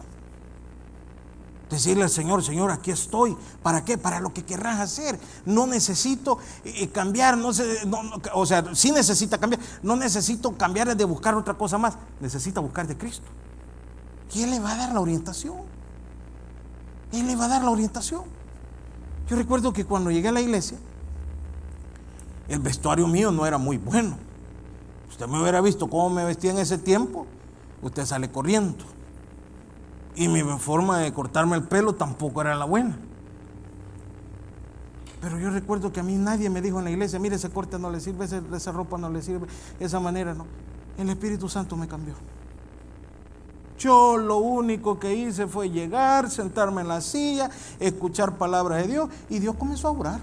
Decirle 1.69 2.03
al 2.03 2.09
Señor, 2.09 2.43
Señor, 2.43 2.71
aquí 2.71 2.91
estoy. 2.91 3.37
¿Para 3.63 3.85
qué? 3.85 3.97
Para 3.97 4.19
lo 4.19 4.33
que 4.33 4.43
querrás 4.43 4.81
hacer. 4.81 5.17
No 5.45 5.67
necesito 5.67 6.39
eh, 6.65 6.73
eh, 6.79 6.89
cambiar, 6.89 7.37
no, 7.37 7.51
o 8.33 8.45
sea, 8.45 8.75
sí 8.75 8.91
necesita 8.91 9.37
cambiar. 9.37 9.61
No 9.81 9.95
necesito 9.95 10.57
cambiar 10.57 10.97
de 10.97 11.05
buscar 11.05 11.33
otra 11.35 11.53
cosa 11.53 11.77
más. 11.77 11.97
Necesita 12.19 12.59
buscar 12.59 12.85
de 12.85 12.97
Cristo. 12.97 13.29
Él 14.35 14.51
le 14.51 14.59
va 14.59 14.73
a 14.73 14.77
dar 14.77 14.93
la 14.93 14.99
orientación. 14.99 15.57
Él 17.11 17.27
le 17.27 17.35
va 17.35 17.45
a 17.45 17.49
dar 17.49 17.63
la 17.63 17.71
orientación. 17.71 18.23
Yo 19.27 19.35
recuerdo 19.35 19.73
que 19.73 19.85
cuando 19.85 20.11
llegué 20.11 20.27
a 20.29 20.31
la 20.31 20.41
iglesia, 20.41 20.77
el 22.47 22.59
vestuario 22.59 23.07
mío 23.07 23.31
no 23.31 23.45
era 23.45 23.57
muy 23.57 23.77
bueno 23.77 24.29
usted 25.19 25.29
me 25.29 25.41
hubiera 25.41 25.59
visto 25.59 25.89
cómo 25.89 26.09
me 26.09 26.23
vestía 26.23 26.51
en 26.51 26.59
ese 26.59 26.77
tiempo, 26.77 27.27
usted 27.81 28.05
sale 28.05 28.31
corriendo. 28.31 28.85
Y 30.15 30.29
mi 30.29 30.41
forma 30.57 30.99
de 30.99 31.11
cortarme 31.11 31.57
el 31.57 31.63
pelo 31.63 31.93
tampoco 31.93 32.39
era 32.39 32.55
la 32.55 32.63
buena. 32.63 32.97
Pero 35.19 35.37
yo 35.37 35.49
recuerdo 35.49 35.91
que 35.91 35.99
a 35.99 36.03
mí 36.03 36.15
nadie 36.15 36.49
me 36.49 36.61
dijo 36.61 36.79
en 36.79 36.85
la 36.85 36.91
iglesia, 36.91 37.19
mire, 37.19 37.35
ese 37.35 37.49
corte 37.49 37.77
no 37.77 37.89
le 37.89 37.99
sirve, 37.99 38.27
esa 38.55 38.71
ropa 38.71 38.97
no 38.97 39.09
le 39.09 39.21
sirve, 39.21 39.47
esa 39.77 39.99
manera 39.99 40.33
no. 40.33 40.45
El 40.97 41.09
Espíritu 41.09 41.49
Santo 41.49 41.75
me 41.75 41.89
cambió. 41.89 42.13
Yo 43.79 44.17
lo 44.17 44.37
único 44.37 44.99
que 44.99 45.15
hice 45.15 45.47
fue 45.47 45.69
llegar, 45.69 46.29
sentarme 46.29 46.81
en 46.81 46.89
la 46.89 46.99
silla, 46.99 47.49
escuchar 47.79 48.37
palabras 48.37 48.81
de 48.81 48.89
Dios 48.89 49.09
y 49.29 49.39
Dios 49.39 49.55
comenzó 49.57 49.87
a 49.87 49.91
orar. 49.91 50.19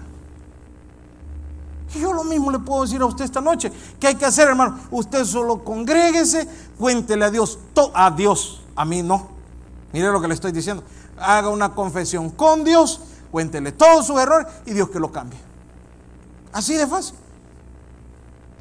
Yo 1.95 2.13
lo 2.13 2.23
mismo 2.23 2.51
le 2.51 2.59
puedo 2.59 2.83
decir 2.83 3.01
a 3.01 3.05
usted 3.05 3.25
esta 3.25 3.41
noche. 3.41 3.71
¿Qué 3.99 4.07
hay 4.07 4.15
que 4.15 4.25
hacer, 4.25 4.47
hermano? 4.47 4.79
Usted 4.91 5.25
solo 5.25 5.63
congréguese, 5.63 6.47
cuéntele 6.77 7.25
a 7.25 7.31
Dios, 7.31 7.57
a 7.95 8.11
Dios, 8.11 8.61
a 8.75 8.85
mí 8.85 9.01
no. 9.01 9.27
Mire 9.91 10.11
lo 10.11 10.21
que 10.21 10.27
le 10.27 10.35
estoy 10.35 10.51
diciendo. 10.51 10.83
Haga 11.17 11.49
una 11.49 11.73
confesión 11.73 12.29
con 12.29 12.63
Dios, 12.63 13.01
cuéntele 13.31 13.71
todos 13.71 14.05
sus 14.05 14.19
errores 14.19 14.47
y 14.67 14.73
Dios 14.73 14.89
que 14.89 14.99
lo 14.99 15.11
cambie. 15.11 15.39
Así 16.53 16.75
de 16.75 16.85
fácil. 16.85 17.15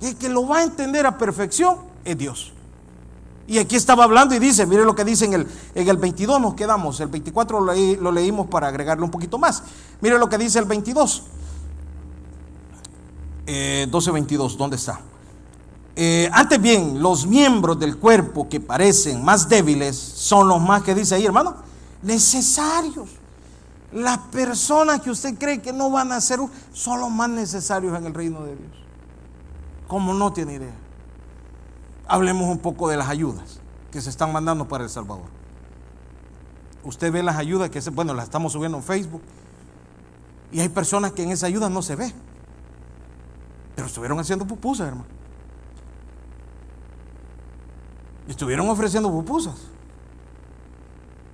Y 0.00 0.06
el 0.06 0.16
que 0.16 0.30
lo 0.30 0.48
va 0.48 0.58
a 0.58 0.62
entender 0.62 1.04
a 1.04 1.18
perfección 1.18 1.78
es 2.02 2.16
Dios. 2.16 2.52
Y 3.48 3.58
aquí 3.58 3.76
estaba 3.76 4.04
hablando 4.04 4.34
y 4.34 4.38
dice, 4.38 4.66
mire 4.66 4.84
lo 4.84 4.94
que 4.94 5.04
dice 5.04 5.24
en 5.24 5.34
el, 5.34 5.46
en 5.74 5.88
el 5.88 5.96
22, 5.96 6.40
nos 6.40 6.54
quedamos, 6.54 6.98
el 7.00 7.08
24 7.08 7.60
lo, 7.60 8.12
leímos 8.12 8.48
para 8.48 8.68
agregarle 8.68 9.04
un 9.04 9.10
poquito 9.10 9.38
más. 9.38 9.62
Mire 10.00 10.18
lo 10.18 10.28
que 10.28 10.38
dice 10.38 10.58
el 10.58 10.64
22 10.64 11.22
eh, 13.46 13.86
12.22, 13.88 14.56
¿dónde 14.56 14.76
está? 14.76 15.00
Eh, 15.94 16.28
antes 16.32 16.60
bien, 16.60 17.00
los 17.00 17.26
miembros 17.26 17.78
del 17.78 17.96
cuerpo 17.96 18.48
que 18.48 18.60
parecen 18.60 19.24
más 19.24 19.48
débiles 19.48 19.96
son 19.96 20.48
los 20.48 20.60
más 20.60 20.82
que 20.82 20.94
dice 20.94 21.14
ahí, 21.14 21.24
hermano, 21.24 21.54
necesarios. 22.02 23.08
Las 23.92 24.18
personas 24.18 25.00
que 25.00 25.10
usted 25.10 25.38
cree 25.38 25.62
que 25.62 25.72
no 25.72 25.90
van 25.90 26.10
a 26.10 26.20
ser 26.20 26.40
son 26.72 27.00
los 27.00 27.10
más 27.10 27.30
necesarios 27.30 27.96
en 27.96 28.06
el 28.06 28.12
reino 28.12 28.42
de 28.42 28.56
Dios. 28.56 28.72
Como 29.86 30.12
no 30.12 30.32
tiene 30.32 30.54
idea. 30.54 30.85
Hablemos 32.06 32.48
un 32.48 32.58
poco 32.58 32.88
de 32.88 32.96
las 32.96 33.08
ayudas 33.08 33.60
que 33.90 34.00
se 34.00 34.10
están 34.10 34.32
mandando 34.32 34.68
para 34.68 34.84
El 34.84 34.90
Salvador. 34.90 35.26
Usted 36.84 37.12
ve 37.12 37.22
las 37.22 37.36
ayudas 37.36 37.70
que, 37.70 37.82
se, 37.82 37.90
bueno, 37.90 38.14
las 38.14 38.24
estamos 38.24 38.52
subiendo 38.52 38.78
en 38.78 38.84
Facebook. 38.84 39.22
Y 40.52 40.60
hay 40.60 40.68
personas 40.68 41.12
que 41.12 41.24
en 41.24 41.30
esa 41.30 41.46
ayuda 41.46 41.68
no 41.68 41.82
se 41.82 41.96
ve. 41.96 42.12
Pero 43.74 43.88
estuvieron 43.88 44.18
haciendo 44.20 44.46
pupusas, 44.46 44.88
hermano. 44.88 45.16
estuvieron 48.28 48.68
ofreciendo 48.68 49.10
pupusas. 49.10 49.54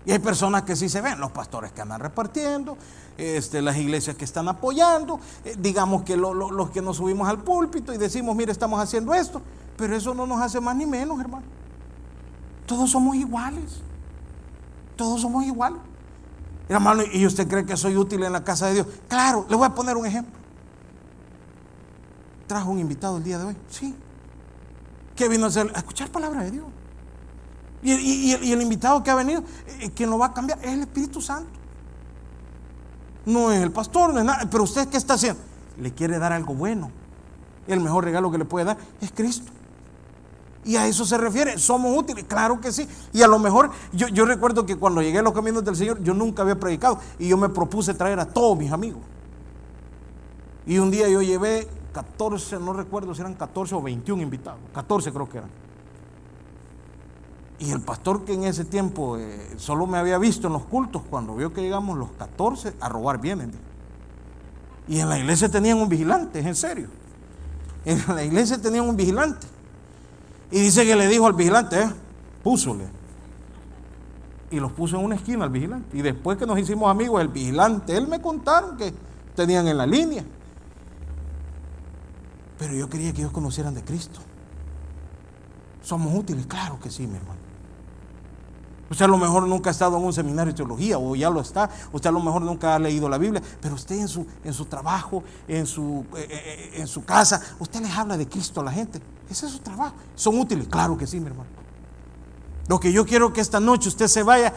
Y 0.05 0.11
hay 0.11 0.19
personas 0.19 0.63
que 0.63 0.75
sí 0.75 0.89
se 0.89 1.01
ven, 1.01 1.21
los 1.21 1.31
pastores 1.31 1.71
que 1.71 1.81
andan 1.81 2.01
repartiendo, 2.01 2.77
este, 3.17 3.63
las 3.63 3.77
iglesias 3.77 4.17
que 4.17 4.25
están 4.25 4.49
apoyando, 4.49 5.21
eh, 5.45 5.55
digamos 5.57 6.03
que 6.03 6.17
los 6.17 6.71
que 6.71 6.83
nos 6.83 6.97
subimos 6.97 7.29
al 7.29 7.39
púlpito 7.39 7.95
y 7.95 7.99
decimos, 7.99 8.35
mire, 8.35 8.51
estamos 8.51 8.81
haciendo 8.81 9.15
esto, 9.15 9.41
pero 9.77 9.97
eso 9.97 10.15
no 10.15 10.27
nos 10.27 10.41
hace 10.41 10.61
más 10.61 10.77
ni 10.77 10.87
menos, 10.87 11.21
hermano. 11.21 11.45
Todos 12.67 12.91
somos 12.91 13.17
iguales. 13.17 13.81
Todos 14.97 15.21
somos 15.21 15.45
iguales. 15.45 15.81
Hermano, 16.69 17.03
¿y 17.13 17.27
usted 17.27 17.49
cree 17.49 17.67
que 17.67 17.77
soy 17.77 17.97
útil 17.97 18.23
en 18.23 18.33
la 18.33 18.45
casa 18.45 18.67
de 18.67 18.75
Dios? 18.75 18.87
Claro, 19.09 19.47
le 19.49 19.57
voy 19.57 19.67
a 19.67 19.75
poner 19.75 19.97
un 19.97 20.07
ejemplo. 20.07 20.35
Trajo 22.47 22.71
un 22.71 22.79
invitado 22.79 23.17
el 23.17 23.25
día 23.25 23.39
de 23.39 23.45
hoy, 23.45 23.57
sí. 23.69 23.95
¿Qué 25.17 25.29
vino 25.29 25.45
a 25.45 25.49
hacer? 25.49 25.71
A 25.75 25.79
escuchar 25.79 26.11
palabra 26.11 26.43
de 26.45 26.51
Dios. 26.51 26.67
Y, 27.83 28.33
el, 28.33 28.63
invitado 28.63 29.03
que 29.03 29.11
ha 29.11 29.15
venido, 29.17 29.43
eh, 29.81 29.91
quien 29.91 30.09
lo 30.09 30.17
va 30.17 30.27
a 30.27 30.33
cambiar 30.33 30.59
es 30.63 30.73
el 30.73 30.83
Espíritu 30.83 31.21
Santo. 31.21 31.51
No 33.27 33.51
es 33.51 33.61
el 33.61 33.73
pastor, 33.73 34.15
no 34.15 34.21
es 34.21 34.25
nada. 34.25 34.49
Pero 34.49 34.65
usted, 34.65 34.89
¿qué 34.89 34.97
está 34.97 35.15
haciendo? 35.15 35.41
Le 35.79 35.93
quiere 35.93 36.19
dar 36.19 36.33
algo 36.33 36.55
bueno. 36.55 36.91
El 37.67 37.81
mejor 37.81 38.05
regalo 38.05 38.31
que 38.31 38.39
le 38.39 38.45
puede 38.45 38.67
dar 38.67 38.79
es 39.01 39.11
Cristo. 39.13 39.51
Y 40.65 40.77
a 40.77 40.87
eso 40.87 41.05
se 41.05 41.19
refiere, 41.19 41.59
somos 41.59 41.97
útiles, 41.97 42.25
claro 42.25 42.61
que 42.61 42.71
sí. 42.71 42.87
Y 43.13 43.23
a 43.23 43.27
lo 43.27 43.39
mejor, 43.39 43.71
yo, 43.93 44.25
recuerdo 44.25 44.65
que 44.65 44.77
cuando 44.77 45.03
llegué 45.03 45.19
a 45.19 45.23
los 45.23 45.33
caminos 45.33 45.65
del 45.65 45.75
Señor, 45.75 46.03
yo 46.03 46.15
nunca 46.15 46.43
había 46.43 46.59
predicado. 46.59 47.01
Y 47.19 47.29
yo 47.29 47.37
me 47.37 47.49
propuse 47.49 47.95
traer 47.95 48.21
a 48.21 48.27
todos 48.27 48.57
mis 48.57 48.71
amigos. 48.71 49.03
Y 50.65 50.79
un 50.79 50.93
día 50.93 51.09
yo 51.09 51.21
llevé 51.21 51.67
14, 51.93 52.61
no 52.61 52.73
recuerdo 52.73 53.13
si 53.15 53.23
eran 53.23 53.35
14 53.35 53.75
o 53.75 53.83
21 53.83 54.23
invitados. 54.23 54.61
14 54.73 55.13
creo 55.13 55.29
que 55.29 55.39
eran. 55.39 55.51
Y 57.59 57.71
el 57.71 57.81
pastor 57.81 58.25
que 58.25 58.35
en 58.35 58.45
ese 58.45 58.65
tiempo 58.65 59.19
eh, 59.19 59.55
solo 59.57 59.87
me 59.87 59.99
había 59.99 60.19
visto 60.19 60.47
en 60.47 60.53
los 60.53 60.65
cultos, 60.65 61.03
cuando 61.09 61.35
vio 61.35 61.53
que 61.53 61.61
llegamos 61.61 61.99
los 61.99 62.11
14 62.13 62.75
a 62.81 62.89
robar 62.89 63.21
bienes. 63.21 63.49
Y 64.87 65.01
en 65.01 65.09
la 65.09 65.19
iglesia 65.19 65.49
tenían 65.49 65.79
un 65.79 65.89
vigilante, 65.89 66.39
es 66.39 66.47
en 66.47 66.55
serio. 66.55 66.89
En 67.85 68.03
la 68.15 68.23
iglesia 68.23 68.61
tenían 68.61 68.89
un 68.89 68.97
vigilante. 68.97 69.47
Y 70.53 70.61
dice 70.61 70.85
que 70.85 70.95
le 70.95 71.09
dijo 71.09 71.27
al 71.27 71.33
vigilante, 71.33 71.81
eh, 71.81 71.91
púsole. 72.43 72.85
Y 74.51 74.61
los 74.61 74.71
puso 74.73 74.99
en 74.99 75.05
una 75.07 75.15
esquina 75.15 75.45
al 75.45 75.51
vigilante. 75.51 75.97
Y 75.97 76.03
después 76.03 76.37
que 76.37 76.47
nos 76.47 76.59
hicimos 76.59 76.91
amigos, 76.91 77.23
el 77.23 77.29
vigilante, 77.29 77.97
él 77.97 78.07
me 78.07 78.21
contaron 78.21 78.77
que 78.77 78.93
tenían 79.35 79.67
en 79.67 79.79
la 79.79 79.87
línea. 79.87 80.25
Pero 82.59 82.75
yo 82.75 82.89
quería 82.89 83.13
que 83.15 83.23
ellos 83.23 83.33
conocieran 83.33 83.75
de 83.75 83.83
Cristo. 83.83 84.21
¿Somos 85.81 86.15
útiles? 86.15 86.47
Claro 86.47 86.79
que 86.79 86.91
sí, 86.91 87.07
mi 87.07 87.17
hermano. 87.17 87.42
Usted 88.93 89.07
a 89.07 89.09
lo 89.09 89.17
mejor 89.17 89.47
nunca 89.47 89.71
ha 89.71 89.73
estado 89.73 89.97
en 89.97 90.05
un 90.05 90.13
seminario 90.13 90.53
de 90.53 90.57
teología 90.59 90.99
o 90.99 91.17
ya 91.17 91.31
lo 91.31 91.41
está. 91.41 91.71
Usted 91.95 92.11
a 92.11 92.13
lo 92.13 92.21
mejor 92.21 92.43
nunca 92.43 92.75
ha 92.75 92.79
leído 92.79 93.09
la 93.09 93.17
Biblia, 93.17 93.43
pero 93.59 93.75
usted 93.75 93.99
en 93.99 94.07
su, 94.07 94.27
en 94.45 94.53
su 94.53 94.67
trabajo, 94.67 95.25
en 95.49 95.67
su, 95.67 96.05
eh, 96.15 96.27
eh, 96.31 96.71
en 96.75 96.87
su 96.87 97.03
casa, 97.03 97.41
usted 97.59 97.81
les 97.81 97.91
habla 97.91 98.19
de 98.19 98.29
Cristo 98.29 98.61
a 98.61 98.65
la 98.65 98.71
gente. 98.71 99.01
Ese 99.31 99.47
es 99.47 99.53
su 99.53 99.61
trabajo. 99.61 99.95
¿Son 100.15 100.39
útiles? 100.39 100.69
Claro 100.69 100.99
que 100.99 101.07
sí, 101.07 101.19
mi 101.21 101.29
hermano. 101.29 101.49
Lo 102.69 102.79
que 102.79 102.93
yo 102.93 103.07
quiero 103.07 103.33
que 103.33 103.41
esta 103.41 103.61
noche 103.61 103.89
usted 103.89 104.09
se 104.09 104.23
vaya 104.23 104.53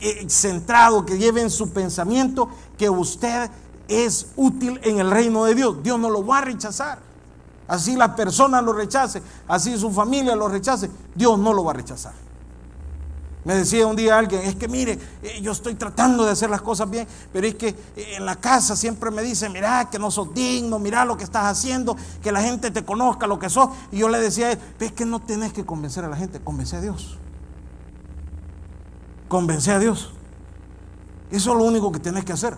eh, 0.00 0.26
centrado, 0.28 1.06
que 1.06 1.16
lleve 1.16 1.40
en 1.40 1.48
su 1.48 1.70
pensamiento 1.70 2.50
que 2.76 2.90
usted 2.90 3.50
es 3.88 4.26
útil 4.36 4.78
en 4.82 4.98
el 4.98 5.10
reino 5.10 5.46
de 5.46 5.54
Dios. 5.54 5.82
Dios 5.82 5.98
no 5.98 6.10
lo 6.10 6.26
va 6.26 6.38
a 6.38 6.42
rechazar. 6.42 6.98
Así 7.66 7.96
la 7.96 8.14
persona 8.14 8.60
lo 8.60 8.74
rechace, 8.74 9.22
así 9.48 9.78
su 9.78 9.90
familia 9.90 10.36
lo 10.36 10.46
rechace, 10.48 10.90
Dios 11.14 11.38
no 11.38 11.54
lo 11.54 11.64
va 11.64 11.70
a 11.70 11.74
rechazar. 11.74 12.27
Me 13.44 13.54
decía 13.54 13.86
un 13.86 13.96
día 13.96 14.18
alguien, 14.18 14.42
es 14.42 14.56
que 14.56 14.68
mire, 14.68 14.98
eh, 15.22 15.40
yo 15.40 15.52
estoy 15.52 15.74
tratando 15.74 16.24
de 16.24 16.32
hacer 16.32 16.50
las 16.50 16.60
cosas 16.60 16.90
bien, 16.90 17.06
pero 17.32 17.46
es 17.46 17.54
que 17.54 17.68
eh, 17.68 18.16
en 18.16 18.26
la 18.26 18.36
casa 18.36 18.76
siempre 18.76 19.10
me 19.10 19.22
dicen, 19.22 19.52
mira 19.52 19.88
que 19.90 19.98
no 19.98 20.10
sos 20.10 20.34
digno, 20.34 20.78
mira 20.78 21.04
lo 21.04 21.16
que 21.16 21.24
estás 21.24 21.44
haciendo, 21.44 21.96
que 22.22 22.32
la 22.32 22.42
gente 22.42 22.70
te 22.70 22.84
conozca 22.84 23.26
lo 23.26 23.38
que 23.38 23.48
sos. 23.48 23.70
Y 23.92 23.98
yo 23.98 24.08
le 24.08 24.20
decía 24.20 24.48
a 24.48 24.52
él, 24.52 24.58
es 24.80 24.92
que 24.92 25.04
no 25.04 25.20
tenés 25.20 25.52
que 25.52 25.64
convencer 25.64 26.04
a 26.04 26.08
la 26.08 26.16
gente, 26.16 26.40
convence 26.40 26.76
a 26.76 26.80
Dios. 26.80 27.16
Convence 29.28 29.70
a 29.70 29.78
Dios. 29.78 30.10
Eso 31.30 31.52
es 31.52 31.58
lo 31.58 31.64
único 31.64 31.92
que 31.92 32.00
tenés 32.00 32.24
que 32.24 32.32
hacer. 32.32 32.56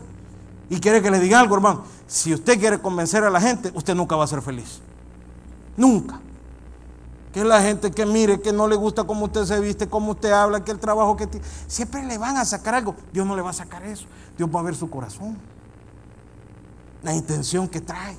Y 0.71 0.79
quiere 0.79 1.03
que 1.03 1.11
le 1.11 1.19
diga 1.19 1.41
algo, 1.41 1.57
hermano. 1.57 1.85
Si 2.07 2.33
usted 2.33 2.59
quiere 2.59 2.79
convencer 2.79 3.25
a 3.25 3.31
la 3.31 3.41
gente, 3.41 3.71
usted 3.75 3.95
nunca 3.95 4.17
va 4.17 4.25
a 4.25 4.29
ser 4.29 4.41
feliz. 4.41 4.81
Nunca. 5.77 6.21
Que 7.33 7.45
la 7.45 7.63
gente 7.63 7.93
que 7.93 8.05
mire, 8.05 8.41
que 8.41 8.53
no 8.53 8.67
le 8.67 8.75
gusta 8.75 9.05
cómo 9.05 9.27
usted 9.27 9.45
se 9.45 9.61
viste, 9.61 9.89
cómo 9.89 10.13
usted 10.13 10.33
habla, 10.33 10.65
que 10.65 10.73
el 10.73 10.81
trabajo 10.81 11.17
que 11.17 11.27
tiene. 11.27 11.47
Siempre 11.69 12.05
le 12.05 12.19
van 12.19 12.37
a 12.37 12.45
sacar 12.45 12.75
algo. 12.75 12.97
Dios 13.13 13.27
no 13.27 13.37
le 13.37 13.43
va 13.43 13.51
a 13.51 13.55
sacar 13.55 13.85
eso. 13.85 14.07
Dios 14.37 14.51
va 14.55 14.61
a 14.61 14.63
ver 14.65 14.75
su 14.75 14.91
corazón. 14.91 15.39
La 17.03 17.15
intención 17.15 17.69
que 17.69 17.81
trae. 17.81 18.17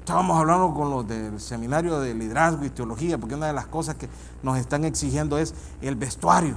Estábamos 0.00 0.38
hablando 0.38 0.72
con 0.74 0.90
los 0.90 1.06
del 1.06 1.38
seminario 1.38 2.00
de 2.00 2.14
liderazgo 2.14 2.64
y 2.64 2.70
teología, 2.70 3.18
porque 3.18 3.34
una 3.34 3.46
de 3.46 3.52
las 3.52 3.66
cosas 3.66 3.94
que 3.94 4.08
nos 4.42 4.56
están 4.58 4.84
exigiendo 4.84 5.38
es 5.38 5.54
el 5.82 5.96
vestuario. 5.96 6.56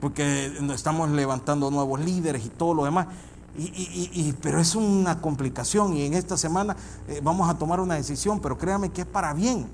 Porque 0.00 0.52
estamos 0.74 1.08
levantando 1.08 1.70
nuevos 1.70 1.98
líderes 2.00 2.44
y 2.44 2.50
todo 2.50 2.74
lo 2.74 2.84
demás. 2.84 3.06
Y, 3.56 4.34
pero 4.42 4.58
es 4.58 4.74
una 4.74 5.20
complicación 5.20 5.94
y 5.96 6.06
en 6.06 6.14
esta 6.14 6.36
semana 6.36 6.76
eh, 7.06 7.20
vamos 7.22 7.48
a 7.48 7.56
tomar 7.56 7.78
una 7.78 7.94
decisión, 7.94 8.40
pero 8.40 8.58
créame 8.58 8.90
que 8.90 9.02
es 9.02 9.06
para 9.06 9.32
bien. 9.32 9.68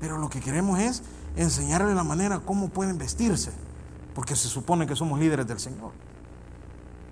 Pero 0.00 0.16
lo 0.18 0.30
que 0.30 0.40
queremos 0.40 0.78
es 0.78 1.02
enseñarle 1.36 1.94
la 1.94 2.04
manera 2.04 2.40
como 2.40 2.68
pueden 2.68 2.96
vestirse, 2.96 3.52
porque 4.14 4.34
se 4.34 4.48
supone 4.48 4.86
que 4.86 4.96
somos 4.96 5.20
líderes 5.20 5.46
del 5.46 5.60
Señor. 5.60 5.92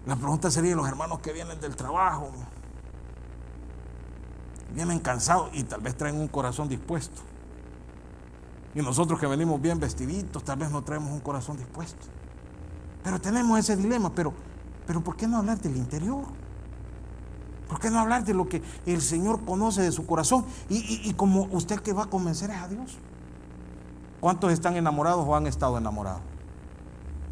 La 0.06 0.16
pregunta 0.16 0.50
sería, 0.50 0.74
los 0.74 0.88
hermanos 0.88 1.20
que 1.20 1.32
vienen 1.32 1.60
del 1.60 1.76
trabajo, 1.76 2.30
vienen 4.74 4.98
cansados 5.00 5.50
y 5.52 5.64
tal 5.64 5.80
vez 5.80 5.96
traen 5.96 6.16
un 6.16 6.28
corazón 6.28 6.68
dispuesto. 6.68 7.20
Y 8.74 8.80
nosotros 8.80 9.20
que 9.20 9.26
venimos 9.26 9.60
bien 9.60 9.78
vestiditos, 9.78 10.42
tal 10.44 10.58
vez 10.58 10.70
no 10.70 10.82
traemos 10.82 11.12
un 11.12 11.20
corazón 11.20 11.58
dispuesto. 11.58 12.06
Pero 13.04 13.20
tenemos 13.20 13.58
ese 13.58 13.76
dilema, 13.76 14.10
pero 14.14 14.32
pero 14.86 15.02
¿por 15.02 15.16
qué 15.16 15.26
no 15.26 15.38
hablar 15.38 15.58
del 15.60 15.76
interior? 15.76 16.24
¿Por 17.68 17.80
qué 17.80 17.90
no 17.90 18.00
hablar 18.00 18.24
de 18.24 18.34
lo 18.34 18.48
que 18.48 18.62
el 18.84 19.00
Señor 19.00 19.44
conoce 19.44 19.80
de 19.82 19.92
su 19.92 20.04
corazón? 20.06 20.44
Y, 20.68 21.12
como 21.14 21.44
usted 21.52 21.80
que 21.80 21.92
va 21.92 22.04
a 22.04 22.06
convencer 22.06 22.50
es 22.50 22.58
a 22.58 22.68
Dios. 22.68 22.98
¿Cuántos 24.20 24.52
están 24.52 24.76
enamorados 24.76 25.24
o 25.26 25.34
han 25.34 25.46
estado 25.46 25.78
enamorados? 25.78 26.20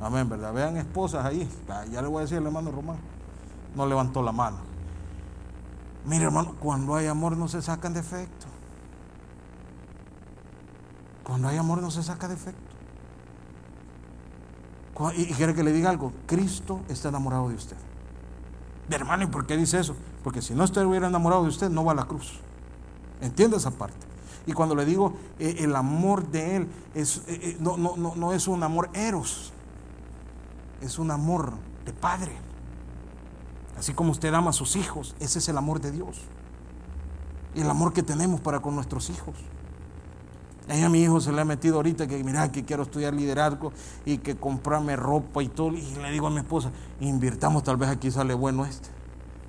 Amén, 0.01 0.29
¿verdad? 0.29 0.53
Vean 0.55 0.77
esposas 0.79 1.27
ahí. 1.27 1.49
Ya 1.93 2.01
le 2.01 2.09
voy 2.09 2.19
a 2.19 2.21
decir 2.23 2.39
al 2.39 2.47
hermano 2.47 2.71
Román. 2.71 2.97
No 3.77 3.87
levantó 3.87 4.23
la 4.23 4.33
mano. 4.33 4.57
Mire, 6.07 6.25
hermano, 6.25 6.55
cuando 6.59 6.95
hay 6.95 7.07
amor 7.07 7.37
no 7.37 7.47
se 7.47 7.61
sacan 7.61 7.93
defectos. 7.93 8.49
Cuando 11.23 11.49
hay 11.49 11.59
amor 11.59 11.83
no 11.83 11.91
se 11.91 12.03
saca 12.03 12.27
defecto. 12.29 12.70
Y 15.17 15.33
quiere 15.33 15.55
que 15.55 15.65
le 15.65 15.73
diga 15.73 15.91
algo, 15.91 16.13
Cristo 16.27 16.81
está 16.89 17.09
enamorado 17.09 17.49
de 17.49 17.55
usted. 17.55 17.77
hermano, 18.91 19.25
¿y 19.25 19.27
por 19.29 19.47
qué 19.47 19.57
dice 19.57 19.81
eso? 19.81 19.97
Porque 20.23 20.43
si 20.43 20.55
no 20.55 20.65
estuviera 20.65 21.07
enamorado 21.07 21.43
de 21.43 21.49
usted, 21.49 21.71
no 21.71 21.85
va 21.85 21.93
a 21.93 21.95
la 21.95 22.05
cruz. 22.05 22.41
Entiende 23.21 23.57
esa 23.57 23.71
parte. 23.71 24.11
Y 24.47 24.53
cuando 24.53 24.75
le 24.75 24.85
digo 24.85 25.15
eh, 25.39 25.57
el 25.61 25.75
amor 25.77 26.27
de 26.29 26.57
Él, 26.57 26.69
es, 26.95 27.19
eh, 27.29 27.41
eh, 27.43 27.57
no, 27.61 27.77
no, 27.77 27.97
no, 27.97 28.15
no 28.15 28.33
es 28.33 28.49
un 28.49 28.63
amor 28.63 28.91
eros, 28.95 29.53
es 30.81 30.99
un 30.99 31.11
amor 31.11 31.53
de 31.85 31.93
Padre. 31.93 32.33
Así 33.79 33.95
como 33.95 34.13
usted 34.13 34.33
ama 34.35 34.51
a 34.51 34.53
sus 34.55 34.77
hijos, 34.77 35.15
ese 35.21 35.39
es 35.39 35.49
el 35.49 35.57
amor 35.57 35.81
de 35.81 35.91
Dios. 35.91 36.21
El 37.55 37.69
amor 37.69 37.93
que 37.93 38.03
tenemos 38.03 38.41
para 38.41 38.61
con 38.61 38.75
nuestros 38.75 39.09
hijos. 39.11 39.35
Ahí 40.69 40.83
a 40.83 40.89
mi 40.89 41.03
hijo 41.03 41.21
se 41.21 41.33
le 41.33 41.41
ha 41.41 41.45
metido 41.45 41.77
ahorita 41.77 42.07
que 42.07 42.23
mira 42.23 42.53
que 42.53 42.65
quiero 42.65 42.85
estudiar 42.85 43.13
liderazgo 43.15 43.73
y 44.05 44.19
que 44.19 44.37
comprarme 44.37 44.95
ropa 44.95 45.43
y 45.43 45.49
todo. 45.49 45.73
Y 45.77 45.95
le 45.97 46.11
digo 46.13 46.27
a 46.29 46.31
mi 46.31 46.39
esposa, 46.39 46.71
invirtamos, 47.01 47.65
tal 47.65 47.77
vez 47.77 47.89
aquí 47.89 48.11
sale 48.11 48.35
bueno 48.35 48.65
este. 48.65 48.89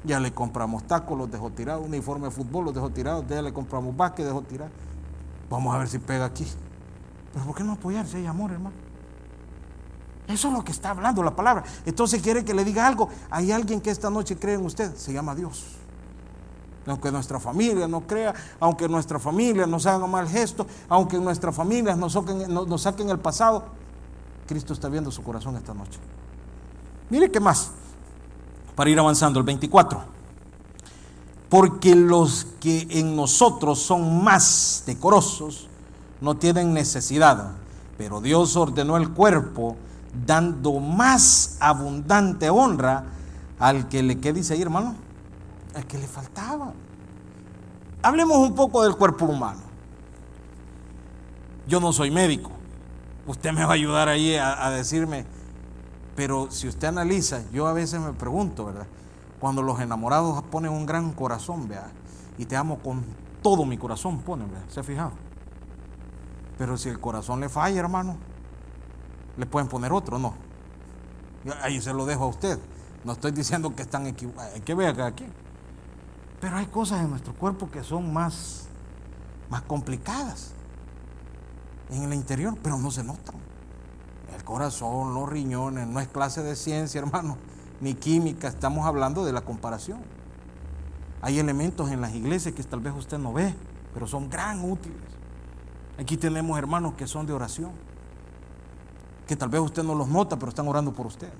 Ya 0.03 0.20
le 0.20 0.34
compramos 0.34 0.88
tacos, 0.88 1.15
los 1.18 1.30
dejó 1.30 1.51
tirados, 1.51 1.86
uniforme 1.86 2.25
de 2.25 2.32
fútbol, 2.32 2.65
los 2.65 2.74
dejó 2.74 2.89
tirados, 2.89 3.25
ya 3.27 3.41
le 3.41 3.53
compramos 3.53 3.96
básquet, 3.96 4.25
dejó 4.25 4.41
tirado. 4.41 4.72
Vamos 5.50 5.75
a 5.75 5.77
ver 5.77 5.88
si 5.88 6.00
pega 6.00 6.25
aquí. 6.25 6.48
Pero 7.34 7.46
¿por 7.46 7.56
qué 7.56 7.63
no 7.63 7.74
apoyarse? 7.74 8.18
Hay 8.18 8.25
amor, 8.25 8.51
hermano. 8.51 8.75
Eso 10.27 10.48
es 10.48 10.53
lo 10.53 10.63
que 10.63 10.72
está 10.72 10.91
hablando 10.91 11.22
la 11.24 11.36
palabra. 11.36 11.63
Entonces 11.86 12.22
quiere 12.22 12.46
que 12.46 12.53
le 12.53 12.63
diga 12.63 12.88
algo. 12.88 13.10
Hay 13.30 13.51
alguien 13.51 13.82
que 13.82 13.91
esta 13.91 14.10
noche 14.10 14.38
cree 14.38 14.56
en 14.56 14.65
usted. 14.65 14.96
Se 14.96 15.13
llama 15.13 15.36
Dios. 15.36 15.81
Aunque 16.88 17.12
nuestra 17.12 17.40
familia 17.40 17.88
no 17.88 18.02
crea, 18.02 18.34
aunque 18.60 18.90
nuestra 18.90 19.20
familia 19.20 19.68
nos 19.68 19.86
haga 19.86 20.08
mal 20.08 20.28
gesto, 20.28 20.66
aunque 20.90 21.18
nuestra 21.20 21.52
familia 21.52 21.96
nos 21.96 22.14
saquen, 22.14 22.52
nos 22.52 22.86
el 22.86 23.20
pasado, 23.20 23.66
Cristo 24.48 24.74
está 24.74 24.90
viendo 24.90 25.12
su 25.12 25.22
corazón 25.22 25.56
esta 25.56 25.74
noche. 25.74 26.00
Mire 27.10 27.30
qué 27.30 27.40
más, 27.40 27.72
para 28.76 28.90
ir 28.90 28.98
avanzando, 28.98 29.40
el 29.40 29.46
24. 29.46 30.02
Porque 31.50 31.96
los 31.96 32.48
que 32.60 32.88
en 32.90 33.16
nosotros 33.16 33.80
son 33.80 34.24
más 34.24 34.84
decorosos 34.86 35.68
no 36.22 36.38
tienen 36.38 36.74
necesidad, 36.74 37.52
pero 37.98 38.22
Dios 38.22 38.56
ordenó 38.56 38.98
el 38.98 39.10
cuerpo 39.10 39.76
dando 40.26 40.80
más 40.80 41.58
abundante 41.60 42.50
honra 42.50 43.06
al 43.60 43.90
que 43.90 44.02
le, 44.02 44.20
¿qué 44.20 44.34
dice 44.34 44.54
ahí 44.54 44.62
hermano? 44.62 44.96
Al 45.74 45.86
que 45.86 45.98
le 45.98 46.08
faltaba. 46.08 46.74
Hablemos 48.01 48.38
un 48.38 48.56
poco 48.56 48.84
del 48.84 48.96
cuerpo 48.96 49.25
humano. 49.25 49.62
Yo 51.68 51.80
no 51.80 51.94
soy 51.94 52.12
médico. 52.12 52.51
Usted 53.28 53.54
me 53.54 53.63
va 53.63 53.72
a 53.72 53.75
ayudar 53.75 54.10
ahí 54.10 54.36
a, 54.36 54.70
decirme, 54.72 55.25
pero 56.16 56.50
si 56.50 56.68
usted 56.68 56.88
analiza, 56.88 57.44
yo 57.54 57.68
a 57.68 57.74
veces 57.74 58.00
me 58.00 58.13
pregunto, 58.13 58.66
¿verdad? 58.66 58.88
Cuando 59.40 59.62
los 59.62 59.80
enamorados 59.80 60.42
ponen 60.44 60.72
un 60.72 60.86
gran 60.86 61.13
corazón, 61.13 61.68
vea, 61.68 61.92
y 62.38 62.46
te 62.46 62.56
amo 62.56 62.80
con 62.80 63.04
todo 63.44 63.63
mi 63.66 63.78
corazón, 63.78 64.20
ponen, 64.20 64.50
¿verdad? 64.51 64.66
¿Se 64.70 64.80
ha 64.80 64.84
fijado? 64.84 65.12
Pero 66.58 66.78
si 66.78 66.90
el 66.90 67.00
corazón 67.00 67.40
le 67.40 67.50
falla, 67.50 67.80
hermano, 67.80 68.18
le 69.38 69.46
pueden 69.46 69.70
poner 69.70 69.94
otro, 69.94 70.18
no. 70.18 70.34
Ahí 71.62 71.80
se 71.80 71.94
lo 71.94 72.06
dejo 72.06 72.25
a 72.25 72.28
usted. 72.28 72.60
No 73.04 73.13
estoy 73.13 73.32
diciendo 73.32 73.75
que 73.75 73.84
están 73.84 74.08
equivocados, 74.08 74.54
hay 74.56 74.62
que 74.62 74.75
ver 74.75 74.90
acá 74.90 75.06
aquí. 75.06 75.25
Pero 76.42 76.58
hay 76.58 76.66
cosas 76.66 77.02
en 77.02 77.12
nuestro 77.12 77.34
cuerpo 77.34 77.70
que 77.70 77.84
son 77.84 78.12
más, 78.12 78.66
más 79.50 79.62
complicadas 79.62 80.52
en 81.92 82.04
el 82.04 82.14
interior, 82.14 82.58
pero 82.62 82.78
no 82.78 82.92
se 82.92 83.04
notan. 83.04 83.36
El 84.36 84.44
corazón, 84.44 85.14
los 85.14 85.30
riñones, 85.30 85.88
no 85.88 86.00
es 86.00 86.08
clase 86.08 86.42
de 86.42 86.56
ciencia, 86.56 87.00
hermano, 87.02 87.38
ni 87.80 87.94
química, 87.94 88.48
estamos 88.48 88.86
hablando 88.86 89.24
de 89.24 89.32
la 89.32 89.42
comparación. 89.42 90.02
Hay 91.22 91.38
elementos 91.38 91.92
en 91.92 92.02
las 92.02 92.16
iglesias 92.16 92.56
que 92.56 92.64
tal 92.64 92.80
vez 92.80 92.94
usted 92.96 93.20
no 93.20 93.32
ve, 93.32 93.54
pero 93.94 94.08
son 94.08 94.30
gran 94.30 94.70
útiles. 94.70 94.98
Aquí 96.00 96.18
tenemos 96.18 96.58
hermanos 96.58 96.96
que 96.96 97.06
son 97.06 97.28
de 97.28 97.34
oración 97.34 97.72
que 99.32 99.38
tal 99.38 99.48
vez 99.48 99.62
usted 99.62 99.82
no 99.82 99.96
los 99.96 100.10
nota, 100.10 100.38
pero 100.38 100.50
están 100.50 100.68
orando 100.68 100.92
por 100.92 101.06
usted. 101.06 101.32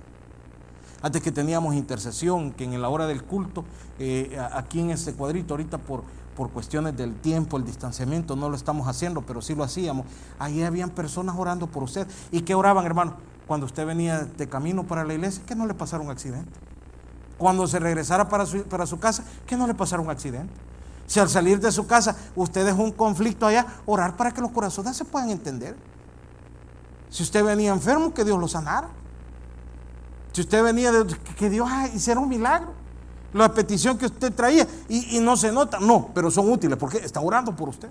Antes 1.01 1.22
que 1.22 1.31
teníamos 1.31 1.74
intercesión, 1.74 2.51
que 2.51 2.63
en 2.63 2.79
la 2.81 2.89
hora 2.89 3.08
del 3.08 3.24
culto, 3.24 3.65
eh, 3.98 4.39
aquí 4.53 4.79
en 4.79 4.91
este 4.91 5.13
cuadrito, 5.13 5.55
ahorita 5.55 5.79
por, 5.79 6.03
por 6.36 6.51
cuestiones 6.51 6.96
del 6.96 7.15
tiempo, 7.15 7.58
el 7.58 7.65
distanciamiento, 7.65 8.36
no 8.36 8.50
lo 8.50 8.55
estamos 8.55 8.88
haciendo, 8.88 9.22
pero 9.22 9.41
sí 9.41 9.55
lo 9.55 9.63
hacíamos. 9.63 10.05
Ahí 10.38 10.62
habían 10.62 10.91
personas 10.91 11.36
orando 11.38 11.67
por 11.67 11.84
usted. 11.84 12.08
¿Y 12.31 12.41
qué 12.41 12.53
oraban, 12.53 12.86
hermano? 12.86 13.15
Cuando 13.48 13.65
usted 13.65 13.86
venía 13.86 14.20
de 14.20 14.48
camino 14.48 14.84
para 14.84 15.03
la 15.03 15.13
iglesia, 15.13 15.43
que 15.46 15.55
no 15.55 15.65
le 15.65 15.74
pasara 15.74 16.03
un 16.03 16.12
accidente. 16.12 16.51
Cuando 17.39 17.65
se 17.67 17.79
regresara 17.79 18.29
para 18.29 18.46
su, 18.46 18.63
para 18.63 18.86
su 18.86 19.00
casa, 19.00 19.24
que 19.48 19.58
no 19.58 19.65
le 19.65 19.74
pasara 19.74 20.01
un 20.01 20.10
accidente. 20.12 20.53
Si 21.08 21.20
al 21.20 21.29
salir 21.29 21.60
de 21.60 21.72
su 21.72 21.88
casa 21.88 22.15
usted 22.36 22.63
dejó 22.65 22.84
un 22.84 22.91
conflicto 22.91 23.48
allá, 23.48 23.65
orar 23.88 24.15
para 24.15 24.31
que 24.31 24.39
los 24.39 24.51
corazones 24.51 24.96
se 24.96 25.03
puedan 25.03 25.31
entender. 25.31 25.75
Si 27.10 27.24
usted 27.24 27.43
venía 27.43 27.74
enfermo, 27.74 28.13
que 28.13 28.24
Dios 28.24 28.39
lo 28.39 28.48
sanara. 28.48 28.88
Si 30.31 30.41
usted 30.41 30.63
venía 30.63 30.91
de 30.91 31.15
que 31.38 31.50
Dios 31.50 31.69
hiciera 31.93 32.19
un 32.19 32.29
milagro. 32.29 32.73
La 33.33 33.53
petición 33.53 33.97
que 33.97 34.07
usted 34.07 34.33
traía 34.33 34.67
y, 34.89 35.19
no 35.21 35.38
se 35.38 35.53
nota, 35.53 35.79
no, 35.79 36.09
pero 36.13 36.29
son 36.29 36.51
útiles 36.51 36.77
porque 36.77 36.97
está 36.97 37.21
orando 37.21 37.55
por 37.55 37.69
usted. 37.69 37.89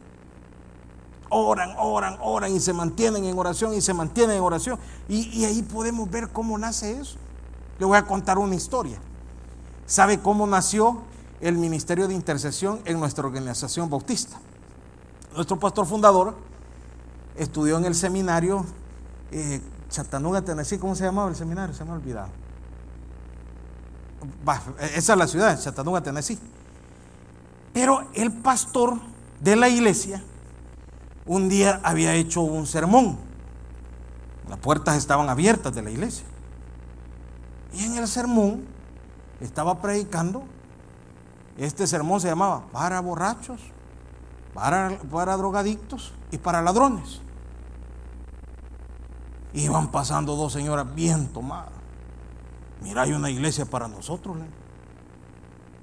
Oran, 1.31 1.75
oran, 1.79 2.19
oran 2.21 2.55
y 2.55 2.61
se 2.61 2.75
mantienen 2.75 3.25
en 3.25 3.39
oración 3.39 3.73
y 3.73 3.81
se 3.81 3.95
mantienen 3.95 4.37
en 4.37 4.43
oración. 4.43 4.79
Y, 5.09 5.29
y 5.29 5.47
ahí 5.47 5.63
podemos 5.63 6.11
ver 6.11 6.29
cómo 6.29 6.59
nace 6.59 7.01
eso. 7.01 7.17
Le 7.79 7.87
voy 7.87 7.97
a 7.97 8.05
contar 8.05 8.37
una 8.37 8.55
historia. 8.55 8.99
¿Sabe 9.87 10.21
cómo 10.21 10.47
nació 10.47 11.03
el 11.41 11.57
ministerio 11.57 12.07
de 12.07 12.15
intercesión 12.15 12.81
en 12.85 13.01
nuestra 13.01 13.27
organización 13.27 13.89
bautista? 13.89 14.39
Nuestro 15.35 15.59
pastor 15.59 15.87
fundador 15.87 16.35
estudió 17.37 17.79
en 17.79 17.87
el 17.87 17.95
seminario 17.95 18.67
eh, 19.33 19.63
Chattanooga, 19.91 20.43
Tennessee, 20.43 20.79
¿cómo 20.79 20.95
se 20.95 21.05
llamaba 21.05 21.29
el 21.29 21.37
seminario? 21.37 21.75
Se 21.75 21.85
me 21.85 21.91
ha 21.91 21.95
olvidado. 21.95 22.31
esa 24.95 25.13
es 25.13 25.19
la 25.19 25.27
ciudad, 25.27 25.61
Chattanooga, 25.61 26.01
Tennessee. 26.01 26.39
Pero 27.73 28.09
el 28.15 28.33
pastor 28.33 28.99
de 29.41 29.57
la 29.57 29.69
iglesia 29.69 30.23
un 31.27 31.49
día 31.49 31.81
había 31.83 32.15
hecho 32.15 32.41
un 32.41 32.67
sermón. 32.67 33.19
Las 34.49 34.59
puertas 34.59 34.97
estaban 34.97 35.29
abiertas 35.29 35.75
de 35.75 35.83
la 35.83 35.91
iglesia. 35.91 36.25
Y 37.73 37.85
en 37.85 37.97
el 37.99 38.09
sermón 38.09 38.65
estaba 39.41 39.81
predicando. 39.81 40.43
Este 41.57 41.87
sermón 41.87 42.21
se 42.21 42.29
llamaba 42.29 42.65
para 42.73 43.01
borrachos, 43.01 43.61
para, 44.55 44.99
para 45.11 45.37
drogadictos 45.37 46.13
y 46.33 46.39
para 46.39 46.63
ladrones. 46.63 47.21
Iban 49.53 49.91
pasando 49.91 50.37
dos 50.37 50.53
señoras 50.53 50.95
bien 50.95 51.29
tomadas. 51.29 51.73
Mira, 52.83 53.03
hay 53.03 53.13
una 53.13 53.31
iglesia 53.31 53.65
para 53.65 53.89
nosotros. 53.89 54.37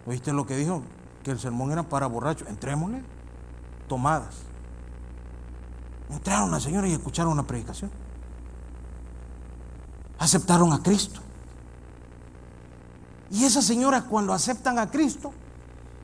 ¿Oíste 0.05 0.31
lo 0.33 0.45
que 0.45 0.55
dijo? 0.55 0.81
Que 1.23 1.31
el 1.31 1.39
sermón 1.39 1.71
era 1.71 1.83
para 1.83 2.07
borrachos. 2.07 2.47
Entrémosle. 2.47 3.03
Tomadas. 3.87 4.35
Entraron 6.09 6.51
las 6.51 6.63
señoras 6.63 6.89
y 6.89 6.93
escucharon 6.93 7.35
la 7.35 7.43
predicación. 7.43 7.91
Aceptaron 10.17 10.71
a 10.71 10.81
Cristo. 10.81 11.21
Y 13.29 13.43
esas 13.43 13.65
señoras 13.65 14.03
cuando 14.03 14.33
aceptan 14.33 14.79
a 14.79 14.89
Cristo, 14.89 15.33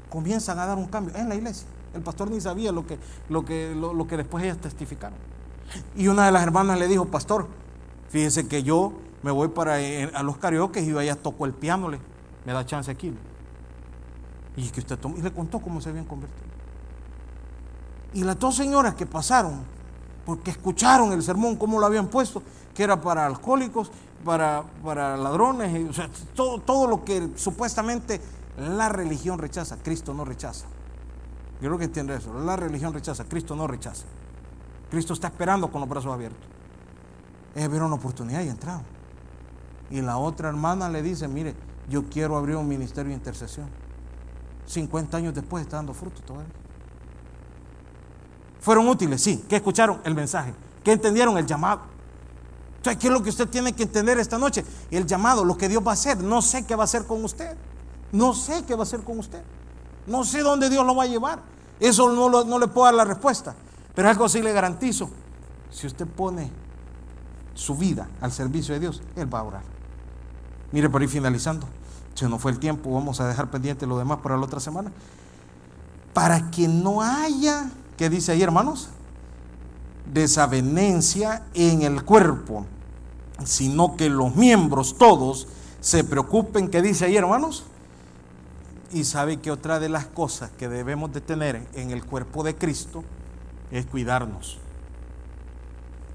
comienzan 0.10 0.60
a 0.60 0.66
dar 0.66 0.78
un 0.78 0.88
cambio 0.88 1.16
en 1.16 1.30
la 1.30 1.36
iglesia. 1.36 1.66
El 1.94 2.02
pastor 2.02 2.30
ni 2.30 2.42
sabía 2.42 2.72
lo 2.72 2.86
que, 2.86 3.00
lo 3.30 3.46
que, 3.46 3.74
lo 3.74 4.06
que 4.08 4.18
después 4.18 4.44
ellas 4.44 4.58
testificaron. 4.58 5.18
Y 5.96 6.08
una 6.08 6.26
de 6.26 6.32
las 6.32 6.44
hermanas 6.44 6.80
le 6.80 6.88
dijo, 6.88 7.06
pastor, 7.06 7.48
fíjese 8.10 8.48
que 8.48 8.64
yo 8.64 8.94
me 9.24 9.32
voy 9.32 9.48
para 9.48 9.82
eh, 9.82 10.12
a 10.14 10.22
los 10.24 10.38
karaoke 10.38 10.82
y 10.82 10.92
vaya 10.92 11.16
toco 11.16 11.46
el 11.46 11.54
piano, 11.54 11.90
le, 11.90 12.00
me 12.46 12.54
da 12.54 12.66
chance 12.66 12.92
aquí. 12.92 13.14
Y, 14.56 14.70
que 14.70 14.82
usted 14.82 15.00
y 15.18 15.22
le 15.22 15.32
contó 15.32 15.60
cómo 15.60 15.82
se 15.82 15.90
habían 15.90 16.06
convertido. 16.06 16.44
Y 18.14 18.24
las 18.24 18.38
dos 18.38 18.56
señoras 18.56 18.94
que 18.94 19.06
pasaron, 19.06 19.64
porque 20.26 20.52
escucharon 20.52 21.12
el 21.12 21.24
sermón, 21.24 21.56
cómo 21.56 21.80
lo 21.80 21.86
habían 21.86 22.08
puesto, 22.08 22.44
que 22.76 22.84
era 22.84 23.02
para 23.02 23.26
alcohólicos, 23.26 23.92
para, 24.24 24.64
para 24.84 25.18
ladrones, 25.18 25.96
todo, 26.36 26.60
todo 26.60 26.88
lo 26.88 27.04
que 27.04 27.30
supuestamente 27.36 28.22
la 28.58 28.90
religión 28.90 29.40
rechaza, 29.40 29.78
Cristo 29.78 30.14
no 30.14 30.26
rechaza. 30.26 30.66
Yo 31.62 31.70
creo 31.70 31.78
que 31.78 31.86
entiende 31.86 32.16
eso. 32.16 32.34
La 32.34 32.56
religión 32.56 32.94
rechaza, 32.94 33.24
Cristo 33.26 33.56
no 33.56 33.68
rechaza. 33.68 34.06
Cristo 34.94 35.14
está 35.14 35.30
esperando 35.30 35.72
con 35.72 35.82
los 35.82 35.90
brazos 35.90 36.14
abiertos. 36.14 36.40
Ellos 37.56 37.72
vieron 37.72 37.88
una 37.88 37.96
oportunidad 37.96 38.44
y 38.44 38.50
entraron. 38.50 38.84
Y 39.90 40.02
la 40.02 40.20
otra 40.20 40.50
hermana 40.50 40.88
le 40.88 41.02
dice, 41.02 41.28
mire, 41.28 41.56
yo 41.90 42.04
quiero 42.12 42.38
abrir 42.38 42.58
un 42.58 42.68
ministerio 42.68 43.10
de 43.10 43.16
intercesión. 43.16 43.68
50 44.68 45.18
años 45.18 45.34
después 45.34 45.64
está 45.64 45.78
dando 45.78 45.96
fruto 45.96 46.22
todavía. 46.22 46.54
¿Fueron 48.60 48.88
útiles? 48.88 49.20
Sí. 49.20 49.44
¿Qué 49.50 49.56
escucharon? 49.56 50.00
El 50.04 50.14
mensaje. 50.14 50.54
¿Qué 50.84 50.92
entendieron? 50.92 51.40
El 51.40 51.48
llamado. 51.48 51.82
Entonces, 52.78 53.02
¿qué 53.02 53.08
es 53.08 53.14
lo 53.14 53.24
que 53.24 53.30
usted 53.30 53.50
tiene 53.50 53.74
que 53.74 53.82
entender 53.82 54.20
esta 54.20 54.38
noche? 54.38 54.64
El 54.92 55.08
llamado, 55.08 55.44
lo 55.44 55.58
que 55.58 55.70
Dios 55.70 55.84
va 55.84 55.90
a 55.90 55.94
hacer. 55.96 56.20
No 56.20 56.44
sé 56.44 56.68
qué 56.68 56.76
va 56.76 56.84
a 56.84 56.86
hacer 56.86 57.08
con 57.08 57.24
usted. 57.24 57.58
No 58.12 58.36
sé 58.36 58.64
qué 58.68 58.76
va 58.76 58.82
a 58.82 58.84
hacer 58.84 59.00
con 59.00 59.18
usted. 59.18 59.42
No 60.06 60.24
sé 60.24 60.42
dónde 60.42 60.70
Dios 60.70 60.86
lo 60.86 60.96
va 60.96 61.06
a 61.06 61.08
llevar. 61.08 61.40
Eso 61.80 62.14
no 62.14 62.60
le 62.60 62.68
puedo 62.68 62.86
dar 62.86 62.94
la 62.94 63.06
respuesta. 63.06 63.56
Pero 63.96 64.10
algo 64.10 64.28
sí 64.28 64.42
le 64.42 64.54
garantizo. 64.54 65.10
Si 65.72 65.88
usted 65.88 66.08
pone 66.08 66.52
su 67.54 67.76
vida 67.76 68.08
al 68.22 68.32
servicio 68.32 68.74
de 68.74 68.80
Dios, 68.80 69.02
Él 69.16 69.32
va 69.34 69.40
a 69.40 69.44
orar. 69.44 69.64
Mire, 70.72 70.90
por 70.90 71.04
ir 71.04 71.10
finalizando. 71.10 71.68
Si 72.16 72.26
no 72.26 72.40
fue 72.40 72.52
el 72.52 72.60
tiempo, 72.60 72.94
vamos 72.94 73.20
a 73.20 73.28
dejar 73.28 73.50
pendiente 73.50 73.88
lo 73.88 73.98
demás 73.98 74.20
para 74.20 74.38
la 74.38 74.44
otra 74.44 74.60
semana. 74.60 74.92
Para 76.14 76.52
que 76.52 76.68
no 76.68 77.02
haya, 77.02 77.70
¿qué 77.98 78.10
dice 78.10 78.32
ahí, 78.32 78.42
hermanos? 78.42 78.90
Desavenencia 80.12 81.44
en 81.54 81.82
el 81.82 82.04
cuerpo, 82.04 82.66
sino 83.44 83.96
que 83.96 84.10
los 84.10 84.36
miembros 84.36 84.98
todos 84.98 85.48
se 85.80 86.04
preocupen, 86.04 86.70
¿qué 86.70 86.82
dice 86.82 87.06
ahí, 87.06 87.18
hermanos? 87.18 87.66
Y 88.92 89.06
sabe 89.06 89.38
que 89.38 89.50
otra 89.52 89.80
de 89.80 89.90
las 89.90 90.06
cosas 90.06 90.52
que 90.52 90.70
debemos 90.70 91.14
de 91.14 91.22
tener 91.22 91.68
en 91.74 91.90
el 91.92 92.06
cuerpo 92.06 92.44
de 92.44 92.56
Cristo 92.56 93.04
es 93.74 93.88
cuidarnos. 93.88 94.60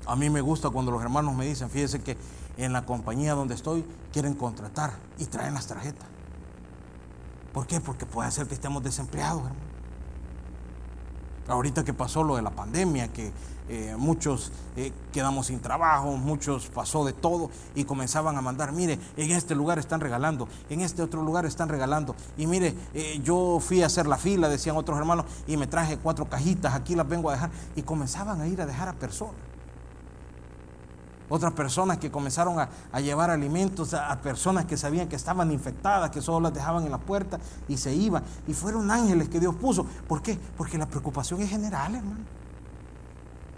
A 0.06 0.14
mí 0.14 0.30
me 0.30 0.40
gusta 0.40 0.70
cuando 0.70 0.92
los 0.92 1.02
hermanos 1.02 1.34
me 1.34 1.44
dicen, 1.44 1.68
fíjese 1.68 2.00
que 2.00 2.16
en 2.56 2.72
la 2.72 2.86
compañía 2.86 3.34
donde 3.34 3.54
estoy 3.54 3.84
quieren 4.12 4.34
contratar 4.34 4.92
y 5.18 5.26
traen 5.26 5.54
las 5.54 5.66
tarjetas. 5.66 6.06
¿Por 7.52 7.66
qué? 7.66 7.80
Porque 7.80 8.06
puede 8.06 8.30
ser 8.30 8.46
que 8.46 8.54
estemos 8.54 8.82
desempleados, 8.82 9.42
hermano. 9.42 9.67
Ahorita 11.48 11.84
que 11.84 11.94
pasó 11.94 12.22
lo 12.22 12.36
de 12.36 12.42
la 12.42 12.50
pandemia, 12.50 13.08
que 13.08 13.32
eh, 13.70 13.94
muchos 13.98 14.50
eh, 14.76 14.92
quedamos 15.12 15.46
sin 15.46 15.60
trabajo, 15.60 16.16
muchos 16.16 16.68
pasó 16.68 17.04
de 17.04 17.12
todo 17.12 17.50
y 17.74 17.84
comenzaban 17.84 18.36
a 18.36 18.40
mandar, 18.40 18.72
mire, 18.72 18.98
en 19.16 19.30
este 19.30 19.54
lugar 19.54 19.78
están 19.78 20.00
regalando, 20.00 20.48
en 20.70 20.80
este 20.80 21.02
otro 21.02 21.22
lugar 21.22 21.44
están 21.44 21.68
regalando. 21.68 22.14
Y 22.36 22.46
mire, 22.46 22.74
eh, 22.94 23.20
yo 23.22 23.60
fui 23.60 23.82
a 23.82 23.86
hacer 23.86 24.06
la 24.06 24.16
fila, 24.16 24.48
decían 24.48 24.76
otros 24.76 24.98
hermanos, 24.98 25.26
y 25.46 25.56
me 25.56 25.66
traje 25.66 25.98
cuatro 25.98 26.26
cajitas, 26.26 26.74
aquí 26.74 26.94
las 26.94 27.08
vengo 27.08 27.28
a 27.30 27.32
dejar. 27.32 27.50
Y 27.76 27.82
comenzaban 27.82 28.40
a 28.40 28.46
ir 28.46 28.60
a 28.60 28.66
dejar 28.66 28.88
a 28.88 28.92
personas. 28.94 29.47
Otras 31.30 31.52
personas 31.52 31.98
que 31.98 32.10
comenzaron 32.10 32.58
a, 32.58 33.00
llevar 33.00 33.30
alimentos 33.30 33.92
a, 33.94 34.16
personas 34.20 34.64
que 34.64 34.76
sabían 34.76 35.08
que 35.08 35.16
estaban 35.16 35.52
infectadas, 35.52 36.10
que 36.10 36.22
solo 36.22 36.40
las 36.40 36.54
dejaban 36.54 36.84
en 36.84 36.90
la 36.90 36.98
puerta 36.98 37.38
y 37.68 37.76
se 37.76 37.94
iban. 37.94 38.22
Y 38.46 38.54
fueron 38.54 38.90
ángeles 38.90 39.28
que 39.28 39.38
Dios 39.38 39.54
puso. 39.54 39.84
¿Por 39.84 40.22
qué? 40.22 40.38
Porque 40.56 40.78
la 40.78 40.86
preocupación 40.86 41.40
es 41.42 41.50
general, 41.50 41.94
hermano. 41.94 42.24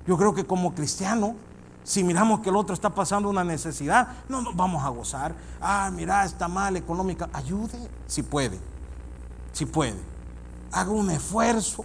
Yo 0.07 0.17
creo 0.17 0.35
que 0.35 0.45
como 0.45 0.75
cristiano, 0.75 1.37
si 1.85 2.03
miramos 2.03 2.41
que 2.41 2.51
el 2.51 2.57
otro 2.57 2.75
está 2.75 2.91
pasando 2.91 3.29
una 3.29 3.45
necesidad, 3.45 4.09
no 4.29 4.43
nos 4.43 4.57
vamos 4.57 4.85
a 4.85 4.89
gozar. 4.89 5.35
Ah, 5.61 5.91
mira, 5.95 6.25
está 6.25 6.49
mal 6.49 6.77
económica. 6.77 7.29
Ayude 7.33 7.89
si 8.07 8.23
puede. 8.23 8.59
Si 9.53 9.67
puede. 9.67 10.01
Haga 10.73 10.91
un 10.91 11.11
esfuerzo. 11.11 11.85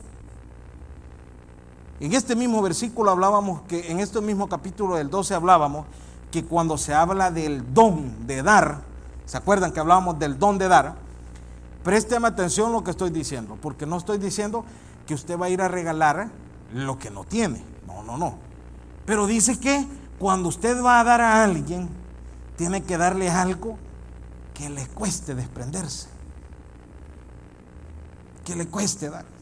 En 1.99 2.13
este 2.13 2.35
mismo 2.35 2.61
versículo 2.61 3.11
hablábamos 3.11 3.61
que, 3.63 3.91
en 3.91 3.99
este 3.99 4.19
mismo 4.21 4.49
capítulo 4.49 4.95
del 4.95 5.09
12 5.09 5.33
hablábamos 5.33 5.85
que 6.31 6.43
cuando 6.43 6.77
se 6.77 6.93
habla 6.93 7.31
del 7.31 7.73
don 7.73 8.27
de 8.27 8.43
dar, 8.43 8.81
¿se 9.25 9.37
acuerdan 9.37 9.71
que 9.71 9.79
hablábamos 9.79 10.19
del 10.19 10.37
don 10.37 10.57
de 10.57 10.67
dar? 10.67 10.95
Présteme 11.83 12.27
atención 12.27 12.71
lo 12.73 12.83
que 12.83 12.91
estoy 12.91 13.11
diciendo, 13.11 13.57
porque 13.61 13.85
no 13.85 13.97
estoy 13.97 14.17
diciendo 14.17 14.65
que 15.07 15.13
usted 15.13 15.39
va 15.39 15.45
a 15.45 15.49
ir 15.49 15.61
a 15.61 15.67
regalar 15.67 16.29
lo 16.73 16.97
que 16.99 17.11
no 17.11 17.23
tiene. 17.23 17.63
No, 17.87 18.03
no, 18.03 18.17
no. 18.17 18.35
Pero 19.05 19.27
dice 19.27 19.59
que 19.59 19.87
cuando 20.19 20.49
usted 20.49 20.83
va 20.83 20.99
a 20.99 21.03
dar 21.03 21.21
a 21.21 21.43
alguien, 21.43 21.87
tiene 22.57 22.83
que 22.83 22.97
darle 22.97 23.29
algo 23.29 23.77
que 24.53 24.69
le 24.69 24.87
cueste 24.87 25.35
desprenderse. 25.35 26.09
Que 28.43 28.55
le 28.55 28.67
cueste 28.67 29.09
dar. 29.09 29.34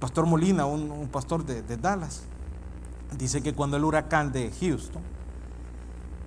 Pastor 0.00 0.26
Molina, 0.26 0.66
un, 0.66 1.08
pastor 1.10 1.44
de, 1.44 1.76
Dallas, 1.76 2.22
dice 3.16 3.42
que 3.42 3.54
cuando 3.54 3.76
el 3.76 3.84
huracán 3.84 4.32
de 4.32 4.52
Houston, 4.60 5.02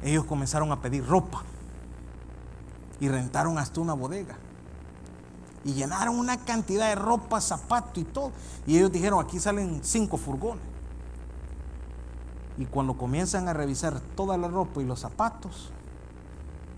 ellos 0.01 0.25
comenzaron 0.25 0.71
a 0.71 0.81
pedir 0.81 1.05
ropa 1.05 1.43
y 2.99 3.09
rentaron 3.09 3.57
hasta 3.57 3.79
una 3.79 3.93
bodega 3.93 4.37
y 5.63 5.73
llenaron 5.73 6.17
una 6.17 6.37
cantidad 6.37 6.87
de 6.89 6.95
ropa, 6.95 7.41
zapatos 7.41 7.97
y 7.97 8.05
todo. 8.05 8.31
Y 8.65 8.77
ellos 8.77 8.91
dijeron, 8.91 9.23
aquí 9.23 9.39
salen 9.39 9.81
cinco 9.83 10.17
furgones. 10.17 10.63
Y 12.57 12.65
cuando 12.65 12.97
comienzan 12.97 13.47
a 13.47 13.53
revisar 13.53 13.99
toda 14.15 14.37
la 14.37 14.47
ropa 14.47 14.81
y 14.81 14.85
los 14.85 14.99
zapatos, 14.99 15.71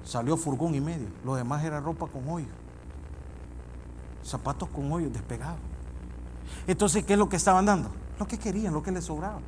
salió 0.03 0.35
furgón 0.37 0.75
y 0.75 0.81
medio. 0.81 1.07
Lo 1.23 1.35
demás 1.35 1.63
era 1.63 1.79
ropa 1.79 2.07
con 2.07 2.27
hoyo. 2.27 2.47
Zapatos 4.23 4.69
con 4.69 4.91
hoyo 4.91 5.09
despegados. 5.09 5.70
Entonces, 6.67 7.03
¿qué 7.03 7.13
es 7.13 7.19
lo 7.19 7.29
que 7.29 7.35
estaban 7.35 7.65
dando? 7.65 7.89
Lo 8.19 8.27
que 8.27 8.37
querían, 8.37 8.73
lo 8.73 8.83
que 8.83 8.91
les 8.91 9.05
sobraba. 9.05 9.39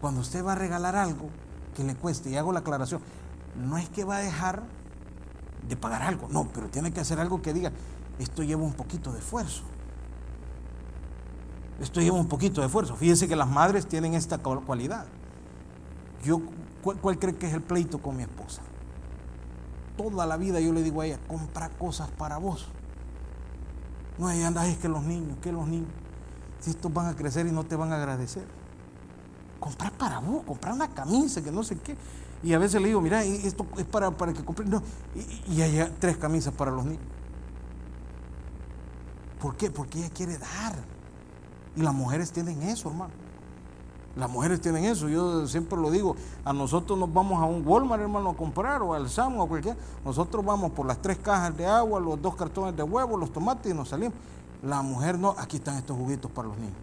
Cuando 0.00 0.20
usted 0.20 0.44
va 0.44 0.52
a 0.52 0.56
regalar 0.56 0.96
algo 0.96 1.28
que 1.74 1.84
le 1.84 1.94
cueste, 1.94 2.30
y 2.30 2.36
hago 2.36 2.52
la 2.52 2.60
aclaración, 2.60 3.00
no 3.56 3.78
es 3.78 3.88
que 3.88 4.04
va 4.04 4.16
a 4.16 4.20
dejar 4.20 4.62
de 5.68 5.76
pagar 5.76 6.02
algo, 6.02 6.28
no, 6.28 6.48
pero 6.52 6.68
tiene 6.68 6.92
que 6.92 7.00
hacer 7.00 7.20
algo 7.20 7.40
que 7.40 7.52
diga, 7.52 7.72
esto 8.18 8.42
lleva 8.42 8.62
un 8.62 8.72
poquito 8.72 9.12
de 9.12 9.20
esfuerzo. 9.20 9.62
Esto 11.80 12.00
lleva 12.00 12.16
un 12.16 12.28
poquito 12.28 12.60
de 12.60 12.66
esfuerzo. 12.66 12.96
Fíjense 12.96 13.26
que 13.26 13.36
las 13.36 13.48
madres 13.48 13.86
tienen 13.86 14.14
esta 14.14 14.38
cualidad. 14.38 15.06
Yo, 16.24 16.40
¿cuál, 16.82 16.98
¿Cuál 16.98 17.18
cree 17.18 17.34
que 17.34 17.48
es 17.48 17.54
el 17.54 17.62
pleito 17.62 17.98
con 17.98 18.16
mi 18.16 18.22
esposa? 18.22 18.62
Toda 19.96 20.26
la 20.26 20.36
vida 20.36 20.60
yo 20.60 20.72
le 20.72 20.82
digo 20.82 21.00
a 21.00 21.06
ella, 21.06 21.18
compra 21.26 21.68
cosas 21.70 22.08
para 22.10 22.38
vos. 22.38 22.68
No, 24.18 24.26
hay 24.26 24.42
anda, 24.42 24.66
es 24.66 24.78
que 24.78 24.88
los 24.88 25.02
niños, 25.02 25.38
que 25.42 25.52
los 25.52 25.66
niños. 25.66 25.88
Si 26.60 26.70
estos 26.70 26.92
van 26.92 27.06
a 27.06 27.16
crecer 27.16 27.46
y 27.46 27.52
no 27.52 27.64
te 27.64 27.76
van 27.76 27.92
a 27.92 27.96
agradecer. 27.96 28.46
Comprar 29.58 29.92
para 29.92 30.18
vos, 30.18 30.44
comprar 30.44 30.74
una 30.74 30.88
camisa, 30.88 31.42
que 31.42 31.50
no 31.50 31.62
sé 31.62 31.78
qué. 31.78 31.96
Y 32.42 32.52
a 32.52 32.58
veces 32.58 32.80
le 32.80 32.88
digo, 32.88 33.00
mira, 33.00 33.24
esto 33.24 33.66
es 33.76 33.84
para, 33.84 34.10
para 34.10 34.32
que 34.32 34.44
compre. 34.44 34.66
No, 34.66 34.82
y, 35.48 35.54
y 35.54 35.62
hay 35.62 35.94
tres 35.98 36.16
camisas 36.16 36.52
para 36.52 36.70
los 36.70 36.84
niños. 36.84 37.02
¿Por 39.40 39.56
qué? 39.56 39.70
Porque 39.70 39.98
ella 39.98 40.10
quiere 40.10 40.38
dar. 40.38 40.74
Y 41.74 41.82
las 41.82 41.94
mujeres 41.94 42.30
tienen 42.32 42.62
eso, 42.62 42.90
hermano. 42.90 43.21
Las 44.14 44.28
mujeres 44.28 44.60
tienen 44.60 44.84
eso, 44.84 45.08
yo 45.08 45.46
siempre 45.46 45.78
lo 45.78 45.90
digo, 45.90 46.16
a 46.44 46.52
nosotros 46.52 46.98
nos 46.98 47.12
vamos 47.12 47.42
a 47.42 47.46
un 47.46 47.66
Walmart, 47.66 48.02
hermano, 48.02 48.30
a 48.30 48.36
comprar, 48.36 48.82
o 48.82 48.92
al 48.92 49.08
Sam, 49.08 49.38
o 49.38 49.42
a 49.42 49.48
cualquier, 49.48 49.76
nosotros 50.04 50.44
vamos 50.44 50.72
por 50.72 50.86
las 50.86 51.00
tres 51.00 51.18
cajas 51.18 51.56
de 51.56 51.66
agua, 51.66 51.98
los 51.98 52.20
dos 52.20 52.36
cartones 52.36 52.76
de 52.76 52.82
huevo, 52.82 53.16
los 53.16 53.32
tomates 53.32 53.72
y 53.72 53.74
nos 53.74 53.88
salimos. 53.88 54.14
La 54.62 54.82
mujer 54.82 55.18
no, 55.18 55.34
aquí 55.38 55.56
están 55.56 55.76
estos 55.76 55.96
juguitos 55.96 56.30
para 56.30 56.48
los 56.48 56.58
niños. 56.58 56.76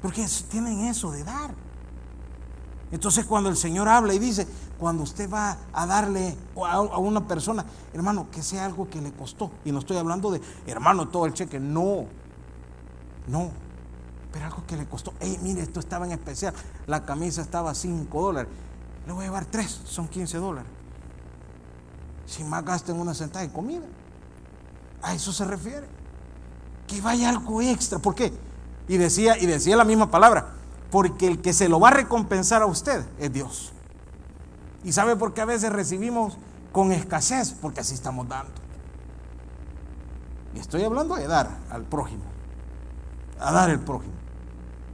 Porque 0.00 0.26
tienen 0.48 0.86
eso 0.86 1.10
de 1.10 1.24
dar. 1.24 1.54
Entonces 2.92 3.24
cuando 3.24 3.48
el 3.48 3.56
Señor 3.56 3.88
habla 3.88 4.14
y 4.14 4.18
dice, 4.18 4.46
cuando 4.78 5.02
usted 5.02 5.30
va 5.32 5.56
a 5.72 5.86
darle 5.86 6.36
a 6.56 6.80
una 6.98 7.26
persona, 7.26 7.64
hermano, 7.92 8.26
que 8.30 8.42
sea 8.42 8.66
algo 8.66 8.88
que 8.88 9.00
le 9.00 9.12
costó. 9.12 9.50
Y 9.64 9.72
no 9.72 9.78
estoy 9.78 9.96
hablando 9.96 10.30
de, 10.30 10.40
hermano, 10.66 11.08
todo 11.08 11.24
el 11.26 11.32
cheque. 11.32 11.58
No, 11.58 12.04
no. 13.26 13.50
Pero 14.32 14.46
algo 14.46 14.64
que 14.66 14.76
le 14.76 14.86
costó. 14.86 15.12
Hey, 15.20 15.38
mire, 15.42 15.62
esto 15.62 15.80
estaba 15.80 16.06
en 16.06 16.12
especial. 16.12 16.54
La 16.86 17.04
camisa 17.04 17.42
estaba 17.42 17.70
a 17.70 17.74
5 17.74 18.22
dólares. 18.22 18.50
Le 19.06 19.12
voy 19.12 19.24
a 19.24 19.26
llevar 19.26 19.44
3, 19.44 19.82
son 19.84 20.08
15 20.08 20.38
dólares. 20.38 20.70
Si 22.26 22.44
más 22.44 22.64
gasten 22.64 22.98
una 22.98 23.14
sentada 23.14 23.44
de 23.44 23.52
comida. 23.52 23.84
A 25.02 25.14
eso 25.14 25.32
se 25.32 25.44
refiere. 25.44 25.86
Que 26.86 27.00
vaya 27.00 27.28
algo 27.28 27.60
extra. 27.60 27.98
¿Por 27.98 28.14
qué? 28.14 28.32
Y 28.88 28.96
decía, 28.96 29.36
y 29.38 29.46
decía 29.46 29.76
la 29.76 29.84
misma 29.84 30.10
palabra. 30.10 30.54
Porque 30.90 31.26
el 31.26 31.40
que 31.40 31.52
se 31.52 31.68
lo 31.68 31.80
va 31.80 31.88
a 31.88 31.92
recompensar 31.92 32.62
a 32.62 32.66
usted 32.66 33.04
es 33.18 33.32
Dios. 33.32 33.72
¿Y 34.84 34.92
sabe 34.92 35.16
por 35.16 35.34
qué 35.34 35.42
a 35.42 35.46
veces 35.46 35.72
recibimos 35.72 36.38
con 36.72 36.92
escasez? 36.92 37.52
Porque 37.60 37.80
así 37.80 37.94
estamos 37.94 38.28
dando. 38.28 38.52
Y 40.54 40.58
estoy 40.58 40.84
hablando 40.84 41.16
de 41.16 41.26
dar 41.26 41.50
al 41.70 41.84
prójimo. 41.84 42.24
A 43.40 43.52
dar 43.52 43.70
el 43.70 43.80
prójimo. 43.80 44.21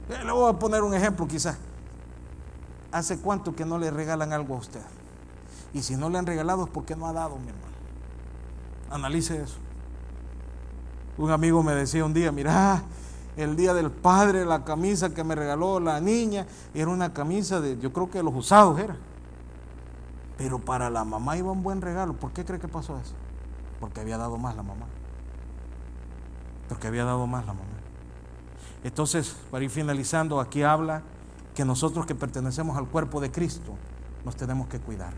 Eh, 0.09 0.23
le 0.25 0.31
voy 0.31 0.49
a 0.49 0.53
poner 0.53 0.81
un 0.81 0.93
ejemplo 0.93 1.27
quizás. 1.27 1.57
¿Hace 2.91 3.19
cuánto 3.19 3.55
que 3.55 3.65
no 3.65 3.77
le 3.77 3.91
regalan 3.91 4.33
algo 4.33 4.55
a 4.55 4.57
usted? 4.57 4.81
Y 5.73 5.83
si 5.83 5.95
no 5.95 6.09
le 6.09 6.17
han 6.17 6.25
regalado 6.25 6.63
es 6.63 6.69
porque 6.69 6.95
no 6.95 7.07
ha 7.07 7.13
dado, 7.13 7.37
mi 7.37 7.49
hermano. 7.49 7.67
Analice 8.89 9.41
eso. 9.43 9.57
Un 11.17 11.29
amigo 11.29 11.61
me 11.61 11.75
decía 11.75 12.03
un 12.03 12.13
día, 12.13 12.31
mira, 12.31 12.81
el 13.37 13.55
día 13.55 13.73
del 13.75 13.91
padre, 13.91 14.45
la 14.45 14.63
camisa 14.63 15.13
que 15.13 15.23
me 15.23 15.35
regaló 15.35 15.79
la 15.79 15.99
niña, 15.99 16.47
era 16.73 16.89
una 16.89 17.13
camisa 17.13 17.61
de, 17.61 17.77
yo 17.77 17.93
creo 17.93 18.09
que 18.09 18.23
los 18.23 18.33
usados 18.33 18.79
era. 18.79 18.95
Pero 20.37 20.57
para 20.57 20.89
la 20.89 21.03
mamá 21.03 21.37
iba 21.37 21.51
un 21.51 21.61
buen 21.61 21.81
regalo. 21.81 22.13
¿Por 22.13 22.31
qué 22.31 22.45
cree 22.45 22.59
que 22.59 22.67
pasó 22.67 22.97
eso? 22.97 23.13
Porque 23.79 24.01
había 24.01 24.17
dado 24.17 24.37
más 24.37 24.55
la 24.55 24.63
mamá. 24.63 24.85
Porque 26.67 26.87
había 26.87 27.03
dado 27.03 27.27
más 27.27 27.45
la 27.45 27.53
mamá. 27.53 27.78
Entonces, 28.83 29.35
para 29.51 29.63
ir 29.63 29.69
finalizando, 29.69 30.39
aquí 30.39 30.63
habla 30.63 31.03
que 31.53 31.65
nosotros 31.65 32.05
que 32.05 32.15
pertenecemos 32.15 32.77
al 32.77 32.87
cuerpo 32.87 33.19
de 33.19 33.31
Cristo 33.31 33.75
nos 34.23 34.35
tenemos 34.35 34.67
que 34.67 34.79
cuidar. 34.79 35.13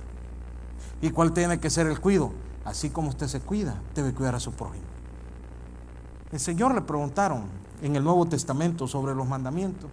¿Y 1.01 1.11
cuál 1.11 1.33
tiene 1.33 1.59
que 1.59 1.69
ser 1.69 1.87
el 1.87 1.99
cuido? 1.99 2.31
Así 2.65 2.89
como 2.89 3.09
usted 3.09 3.27
se 3.27 3.41
cuida, 3.41 3.81
debe 3.95 4.13
cuidar 4.13 4.35
a 4.35 4.39
su 4.39 4.51
prójimo. 4.51 4.85
El 6.31 6.39
Señor 6.39 6.73
le 6.73 6.81
preguntaron 6.81 7.43
en 7.81 7.95
el 7.95 8.03
Nuevo 8.03 8.25
Testamento 8.25 8.87
sobre 8.87 9.13
los 9.15 9.27
mandamientos 9.27 9.89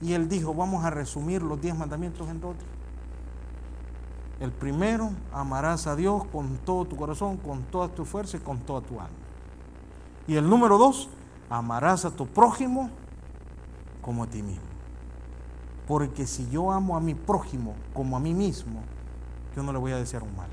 y 0.00 0.12
él 0.12 0.28
dijo, 0.28 0.54
vamos 0.54 0.84
a 0.84 0.90
resumir 0.90 1.42
los 1.42 1.60
diez 1.60 1.76
mandamientos 1.76 2.28
en 2.28 2.40
dos. 2.40 2.56
El 4.38 4.52
primero, 4.52 5.10
amarás 5.32 5.86
a 5.86 5.96
Dios 5.96 6.24
con 6.26 6.58
todo 6.58 6.84
tu 6.84 6.96
corazón, 6.96 7.38
con 7.38 7.62
toda 7.64 7.88
tu 7.88 8.04
fuerza 8.04 8.36
y 8.36 8.40
con 8.40 8.58
toda 8.60 8.82
tu 8.82 8.94
alma. 9.00 9.16
Y 10.26 10.36
el 10.36 10.48
número 10.48 10.76
dos, 10.76 11.08
amarás 11.50 12.04
a 12.04 12.10
tu 12.10 12.26
prójimo 12.26 12.90
como 14.02 14.24
a 14.24 14.26
ti 14.26 14.42
mismo. 14.42 14.62
Porque 15.86 16.26
si 16.26 16.48
yo 16.50 16.72
amo 16.72 16.96
a 16.96 17.00
mi 17.00 17.14
prójimo 17.14 17.74
como 17.94 18.16
a 18.16 18.20
mí 18.20 18.34
mismo, 18.34 18.80
yo 19.54 19.62
no 19.62 19.72
le 19.72 19.78
voy 19.78 19.92
a 19.92 19.96
desear 19.96 20.22
un 20.22 20.34
mal. 20.36 20.48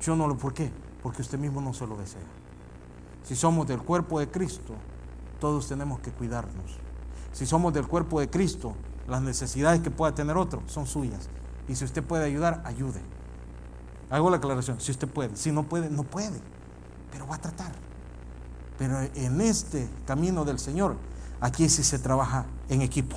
Yo 0.00 0.16
no 0.16 0.26
lo, 0.26 0.36
¿por 0.36 0.54
qué? 0.54 0.72
Porque 1.02 1.22
usted 1.22 1.38
mismo 1.38 1.60
no 1.60 1.72
se 1.72 1.86
lo 1.86 1.96
desea. 1.96 2.20
Si 3.22 3.36
somos 3.36 3.66
del 3.66 3.82
cuerpo 3.82 4.18
de 4.18 4.30
Cristo, 4.30 4.74
todos 5.38 5.68
tenemos 5.68 6.00
que 6.00 6.10
cuidarnos. 6.10 6.78
Si 7.32 7.46
somos 7.46 7.72
del 7.72 7.86
cuerpo 7.86 8.20
de 8.20 8.28
Cristo, 8.28 8.74
Las 9.08 9.20
necesidades 9.20 9.80
que 9.80 9.90
pueda 9.90 10.14
tener 10.14 10.36
otro 10.36 10.62
son 10.66 10.86
suyas. 10.86 11.28
Y 11.68 11.74
si 11.74 11.84
usted 11.84 12.04
puede 12.04 12.24
ayudar, 12.24 12.62
ayude. 12.64 13.00
Hago 14.10 14.30
la 14.30 14.36
aclaración, 14.36 14.80
si 14.80 14.92
usted 14.92 15.08
puede. 15.08 15.36
Si 15.36 15.50
no 15.50 15.64
puede, 15.64 15.90
no 15.90 16.04
puede. 16.04 16.40
Pero 17.10 17.26
va 17.26 17.34
a 17.36 17.40
tratar. 17.40 17.72
Pero 18.82 19.00
en 19.14 19.40
este 19.40 19.88
camino 20.08 20.44
del 20.44 20.58
Señor, 20.58 20.96
aquí 21.40 21.68
sí 21.68 21.84
se 21.84 22.00
trabaja 22.00 22.46
en 22.68 22.82
equipo. 22.82 23.16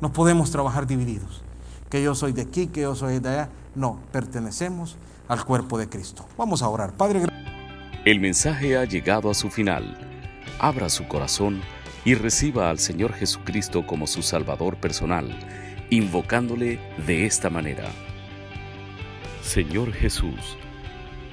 No 0.00 0.10
podemos 0.10 0.50
trabajar 0.50 0.86
divididos. 0.86 1.42
Que 1.90 2.02
yo 2.02 2.14
soy 2.14 2.32
de 2.32 2.40
aquí, 2.40 2.68
que 2.68 2.80
yo 2.80 2.94
soy 2.94 3.18
de 3.18 3.28
allá. 3.28 3.50
No, 3.74 4.00
pertenecemos 4.10 4.96
al 5.28 5.44
cuerpo 5.44 5.76
de 5.76 5.90
Cristo. 5.90 6.24
Vamos 6.38 6.62
a 6.62 6.70
orar. 6.70 6.94
Padre, 6.94 7.26
el 8.06 8.20
mensaje 8.20 8.78
ha 8.78 8.86
llegado 8.86 9.28
a 9.28 9.34
su 9.34 9.50
final. 9.50 9.98
Abra 10.58 10.88
su 10.88 11.06
corazón 11.06 11.60
y 12.06 12.14
reciba 12.14 12.70
al 12.70 12.78
Señor 12.78 13.12
Jesucristo 13.12 13.86
como 13.86 14.06
su 14.06 14.22
Salvador 14.22 14.78
personal, 14.78 15.28
invocándole 15.90 16.80
de 17.06 17.26
esta 17.26 17.50
manera. 17.50 17.84
Señor 19.42 19.92
Jesús, 19.92 20.56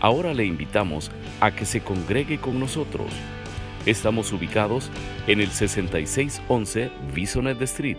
Ahora 0.00 0.34
le 0.34 0.44
invitamos 0.44 1.10
a 1.40 1.50
que 1.50 1.64
se 1.64 1.80
congregue 1.80 2.38
con 2.38 2.60
nosotros. 2.60 3.10
Estamos 3.86 4.32
ubicados 4.32 4.90
en 5.26 5.40
el 5.40 5.48
6611 5.48 6.90
Bisonet 7.14 7.62
Street, 7.62 7.96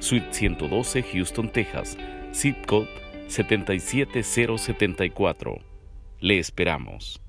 Suite 0.00 0.28
112, 0.30 1.02
Houston, 1.02 1.50
Texas, 1.50 1.98
zip 2.34 2.64
code 2.66 2.88
77074. 3.28 5.58
Le 6.20 6.38
esperamos. 6.38 7.20